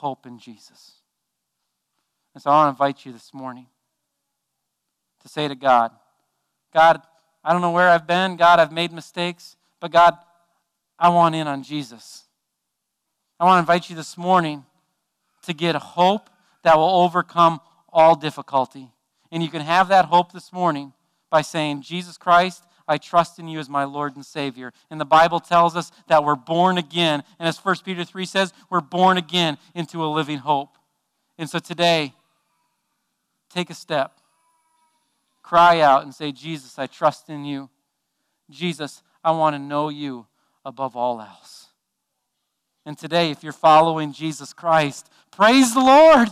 hope 0.00 0.26
in 0.26 0.38
Jesus. 0.38 0.92
And 2.34 2.42
so 2.42 2.50
I 2.50 2.54
want 2.54 2.66
to 2.68 2.82
invite 2.82 3.04
you 3.04 3.12
this 3.12 3.34
morning 3.34 3.66
to 5.22 5.28
say 5.28 5.46
to 5.46 5.54
God, 5.54 5.92
God, 6.72 7.02
I 7.44 7.52
don't 7.52 7.60
know 7.60 7.70
where 7.70 7.88
I've 7.88 8.06
been. 8.06 8.36
God, 8.36 8.58
I've 8.58 8.72
made 8.72 8.92
mistakes. 8.92 9.56
But 9.78 9.92
God, 9.92 10.16
I 10.98 11.10
want 11.10 11.34
in 11.34 11.46
on 11.46 11.62
Jesus. 11.62 12.24
I 13.38 13.44
want 13.44 13.56
to 13.56 13.60
invite 13.60 13.90
you 13.90 13.96
this 13.96 14.16
morning 14.16 14.64
to 15.42 15.52
get 15.52 15.74
a 15.74 15.80
hope 15.80 16.30
that 16.62 16.76
will 16.76 17.02
overcome 17.02 17.60
all 17.92 18.14
difficulty. 18.14 18.88
And 19.30 19.42
you 19.42 19.50
can 19.50 19.62
have 19.62 19.88
that 19.88 20.06
hope 20.06 20.32
this 20.32 20.52
morning 20.52 20.92
by 21.30 21.42
saying, 21.42 21.82
Jesus 21.82 22.16
Christ, 22.16 22.64
I 22.90 22.98
trust 22.98 23.38
in 23.38 23.46
you 23.46 23.60
as 23.60 23.68
my 23.68 23.84
Lord 23.84 24.16
and 24.16 24.26
Savior. 24.26 24.72
And 24.90 25.00
the 25.00 25.04
Bible 25.04 25.38
tells 25.38 25.76
us 25.76 25.92
that 26.08 26.24
we're 26.24 26.34
born 26.34 26.76
again. 26.76 27.22
And 27.38 27.46
as 27.46 27.64
1 27.64 27.76
Peter 27.84 28.04
3 28.04 28.24
says, 28.24 28.52
we're 28.68 28.80
born 28.80 29.16
again 29.16 29.58
into 29.76 30.04
a 30.04 30.10
living 30.10 30.38
hope. 30.38 30.76
And 31.38 31.48
so 31.48 31.60
today, 31.60 32.14
take 33.48 33.70
a 33.70 33.74
step. 33.74 34.18
Cry 35.40 35.80
out 35.80 36.02
and 36.02 36.12
say, 36.12 36.32
Jesus, 36.32 36.80
I 36.80 36.88
trust 36.88 37.30
in 37.30 37.44
you. 37.44 37.70
Jesus, 38.50 39.04
I 39.22 39.30
want 39.30 39.54
to 39.54 39.60
know 39.60 39.88
you 39.88 40.26
above 40.64 40.96
all 40.96 41.20
else. 41.20 41.68
And 42.84 42.98
today, 42.98 43.30
if 43.30 43.44
you're 43.44 43.52
following 43.52 44.12
Jesus 44.12 44.52
Christ, 44.52 45.08
praise 45.30 45.74
the 45.74 45.80
Lord. 45.80 46.28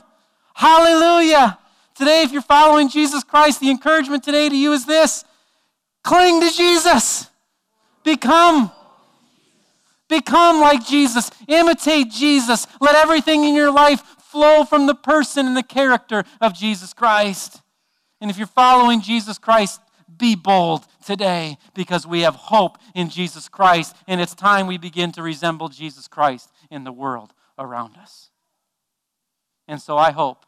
Hallelujah. 0.55 1.57
Today, 1.95 2.23
if 2.23 2.33
you're 2.33 2.43
following 2.43 2.89
Jesus 2.89 3.23
Christ, 3.23 3.61
the 3.61 3.71
encouragement 3.71 4.25
today 4.25 4.49
to 4.49 4.57
you 4.57 4.73
is 4.73 4.87
this 4.87 5.25
Cling 6.03 6.41
to 6.41 6.51
Jesus. 6.51 7.29
Become. 8.05 8.71
Become 10.09 10.61
like 10.61 10.87
Jesus. 10.87 11.31
Imitate 11.47 12.11
Jesus. 12.11 12.67
Let 12.81 12.95
everything 12.95 13.45
in 13.45 13.55
your 13.55 13.71
life 13.71 14.03
flow 14.19 14.65
from 14.65 14.87
the 14.87 14.95
person 14.95 15.47
and 15.47 15.57
the 15.57 15.63
character 15.63 16.25
of 16.41 16.55
Jesus 16.55 16.93
Christ. 16.93 17.61
And 18.21 18.31
if 18.31 18.39
you're 18.39 18.47
following 18.47 19.01
Jesus 19.01 19.39
Christ, 19.39 19.81
be 20.17 20.35
bold 20.35 20.87
today 21.05 21.59
because 21.75 22.07
we 22.07 22.23
have 22.23 22.35
hope 22.35 22.79
in 22.95 23.09
Jesus 23.09 23.49
Christ, 23.49 23.95
and 24.07 24.21
it's 24.21 24.35
time 24.35 24.67
we 24.67 24.79
begin 24.79 25.13
to 25.13 25.23
resemble 25.23 25.69
Jesus 25.69 26.09
Christ 26.09 26.51
in 26.71 26.85
the 26.85 26.93
world 26.93 27.33
around 27.59 27.97
us. 27.97 28.31
And 29.67 29.81
so 29.81 29.97
I 29.99 30.11
hope 30.11 30.47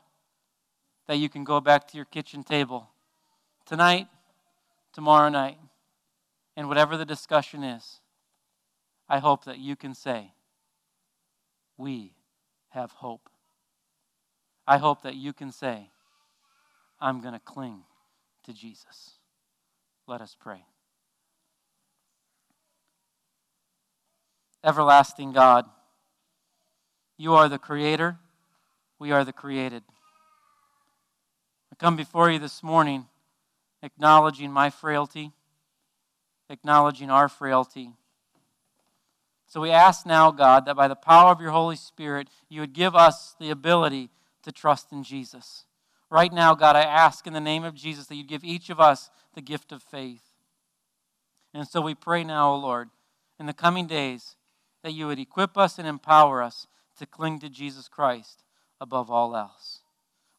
that 1.06 1.16
you 1.16 1.28
can 1.28 1.44
go 1.44 1.60
back 1.60 1.88
to 1.88 1.96
your 1.96 2.06
kitchen 2.06 2.42
table 2.42 2.88
tonight 3.66 4.06
tomorrow 4.92 5.28
night, 5.28 5.58
and 6.56 6.68
whatever 6.68 6.96
the 6.96 7.04
discussion 7.04 7.62
is, 7.62 8.00
I 9.08 9.18
hope 9.18 9.44
that 9.44 9.58
you 9.58 9.76
can 9.76 9.94
say, 9.94 10.32
We 11.76 12.14
have 12.70 12.92
hope. 12.92 13.28
I 14.66 14.78
hope 14.78 15.02
that 15.02 15.16
you 15.16 15.32
can 15.32 15.50
say, 15.50 15.90
I'm 17.00 17.20
going 17.20 17.34
to 17.34 17.40
cling 17.40 17.82
to 18.44 18.52
Jesus. 18.52 19.14
Let 20.06 20.20
us 20.20 20.36
pray. 20.38 20.64
Everlasting 24.62 25.32
God, 25.32 25.64
you 27.16 27.34
are 27.34 27.48
the 27.48 27.58
creator, 27.58 28.18
we 28.98 29.10
are 29.10 29.24
the 29.24 29.32
created. 29.32 29.82
I 31.72 31.76
come 31.76 31.96
before 31.96 32.30
you 32.30 32.38
this 32.38 32.62
morning 32.62 33.06
acknowledging 33.82 34.52
my 34.52 34.70
frailty, 34.70 35.32
acknowledging 36.48 37.10
our 37.10 37.28
frailty. 37.28 37.92
So 39.46 39.60
we 39.60 39.70
ask 39.70 40.06
now, 40.06 40.30
God, 40.30 40.66
that 40.66 40.76
by 40.76 40.86
the 40.86 40.94
power 40.94 41.32
of 41.32 41.40
your 41.40 41.50
Holy 41.50 41.76
Spirit, 41.76 42.28
you 42.48 42.60
would 42.60 42.72
give 42.72 42.94
us 42.94 43.34
the 43.40 43.50
ability 43.50 44.10
to 44.44 44.52
trust 44.52 44.92
in 44.92 45.02
Jesus. 45.02 45.64
Right 46.08 46.32
now, 46.32 46.54
God, 46.54 46.76
I 46.76 46.82
ask 46.82 47.26
in 47.26 47.32
the 47.32 47.40
name 47.40 47.64
of 47.64 47.74
Jesus 47.74 48.06
that 48.06 48.16
you 48.16 48.24
give 48.24 48.44
each 48.44 48.70
of 48.70 48.80
us 48.80 49.10
the 49.34 49.42
gift 49.42 49.72
of 49.72 49.82
faith. 49.82 50.22
And 51.52 51.66
so 51.66 51.80
we 51.80 51.94
pray 51.94 52.24
now, 52.24 52.52
O 52.52 52.56
Lord, 52.56 52.90
in 53.38 53.46
the 53.46 53.52
coming 53.52 53.86
days, 53.86 54.36
that 54.82 54.92
you 54.92 55.06
would 55.06 55.18
equip 55.18 55.58
us 55.58 55.78
and 55.78 55.86
empower 55.86 56.42
us 56.42 56.66
to 56.98 57.06
cling 57.06 57.38
to 57.40 57.48
Jesus 57.48 57.88
Christ 57.88 58.44
above 58.80 59.10
all 59.10 59.36
else. 59.36 59.79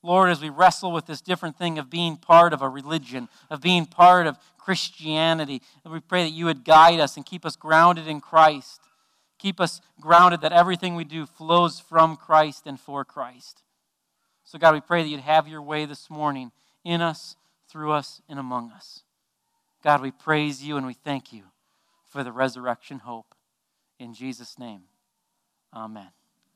Lord, 0.04 0.30
as 0.30 0.42
we 0.42 0.50
wrestle 0.50 0.92
with 0.92 1.06
this 1.06 1.22
different 1.22 1.58
thing 1.58 1.78
of 1.78 1.90
being 1.90 2.18
part 2.18 2.54
of 2.54 2.62
a 2.62 2.70
religion, 2.70 3.30
of 3.50 3.62
being 3.62 3.86
part 3.86 4.26
of 4.26 4.38
Christianity, 4.58 5.62
we 5.86 6.00
pray 6.00 6.24
that 6.24 6.32
you 6.32 6.46
would 6.46 6.64
guide 6.64 7.00
us 7.00 7.18
and 7.18 7.26
keep 7.26 7.46
us 7.46 7.56
grounded 7.56 8.08
in 8.08 8.20
Christ. 8.20 8.82
Keep 9.38 9.60
us 9.60 9.82
grounded 10.00 10.42
that 10.42 10.54
everything 10.54 10.96
we 10.96 11.04
do 11.04 11.26
flows 11.26 11.80
from 11.80 12.16
Christ 12.16 12.66
and 12.66 12.80
for 12.80 13.06
Christ. 13.06 13.64
So, 14.44 14.60
God, 14.60 14.74
we 14.74 14.82
pray 14.82 15.04
that 15.04 15.10
you'd 15.10 15.22
have 15.22 15.48
your 15.48 15.62
way 15.62 15.86
this 15.86 16.10
morning 16.10 16.52
in 16.84 17.02
us, 17.02 17.36
through 17.70 17.92
us, 17.92 18.22
and 18.28 18.40
among 18.40 18.72
us. 18.72 19.04
God, 19.84 20.02
we 20.02 20.12
praise 20.12 20.64
you 20.64 20.78
and 20.78 20.86
we 20.86 20.94
thank 20.94 21.32
you 21.34 21.44
for 22.10 22.24
the 22.24 22.32
resurrection 22.32 23.00
hope. 23.00 23.34
In 24.00 24.14
Jesus' 24.14 24.60
name, 24.60 24.82
amen. 25.74 26.10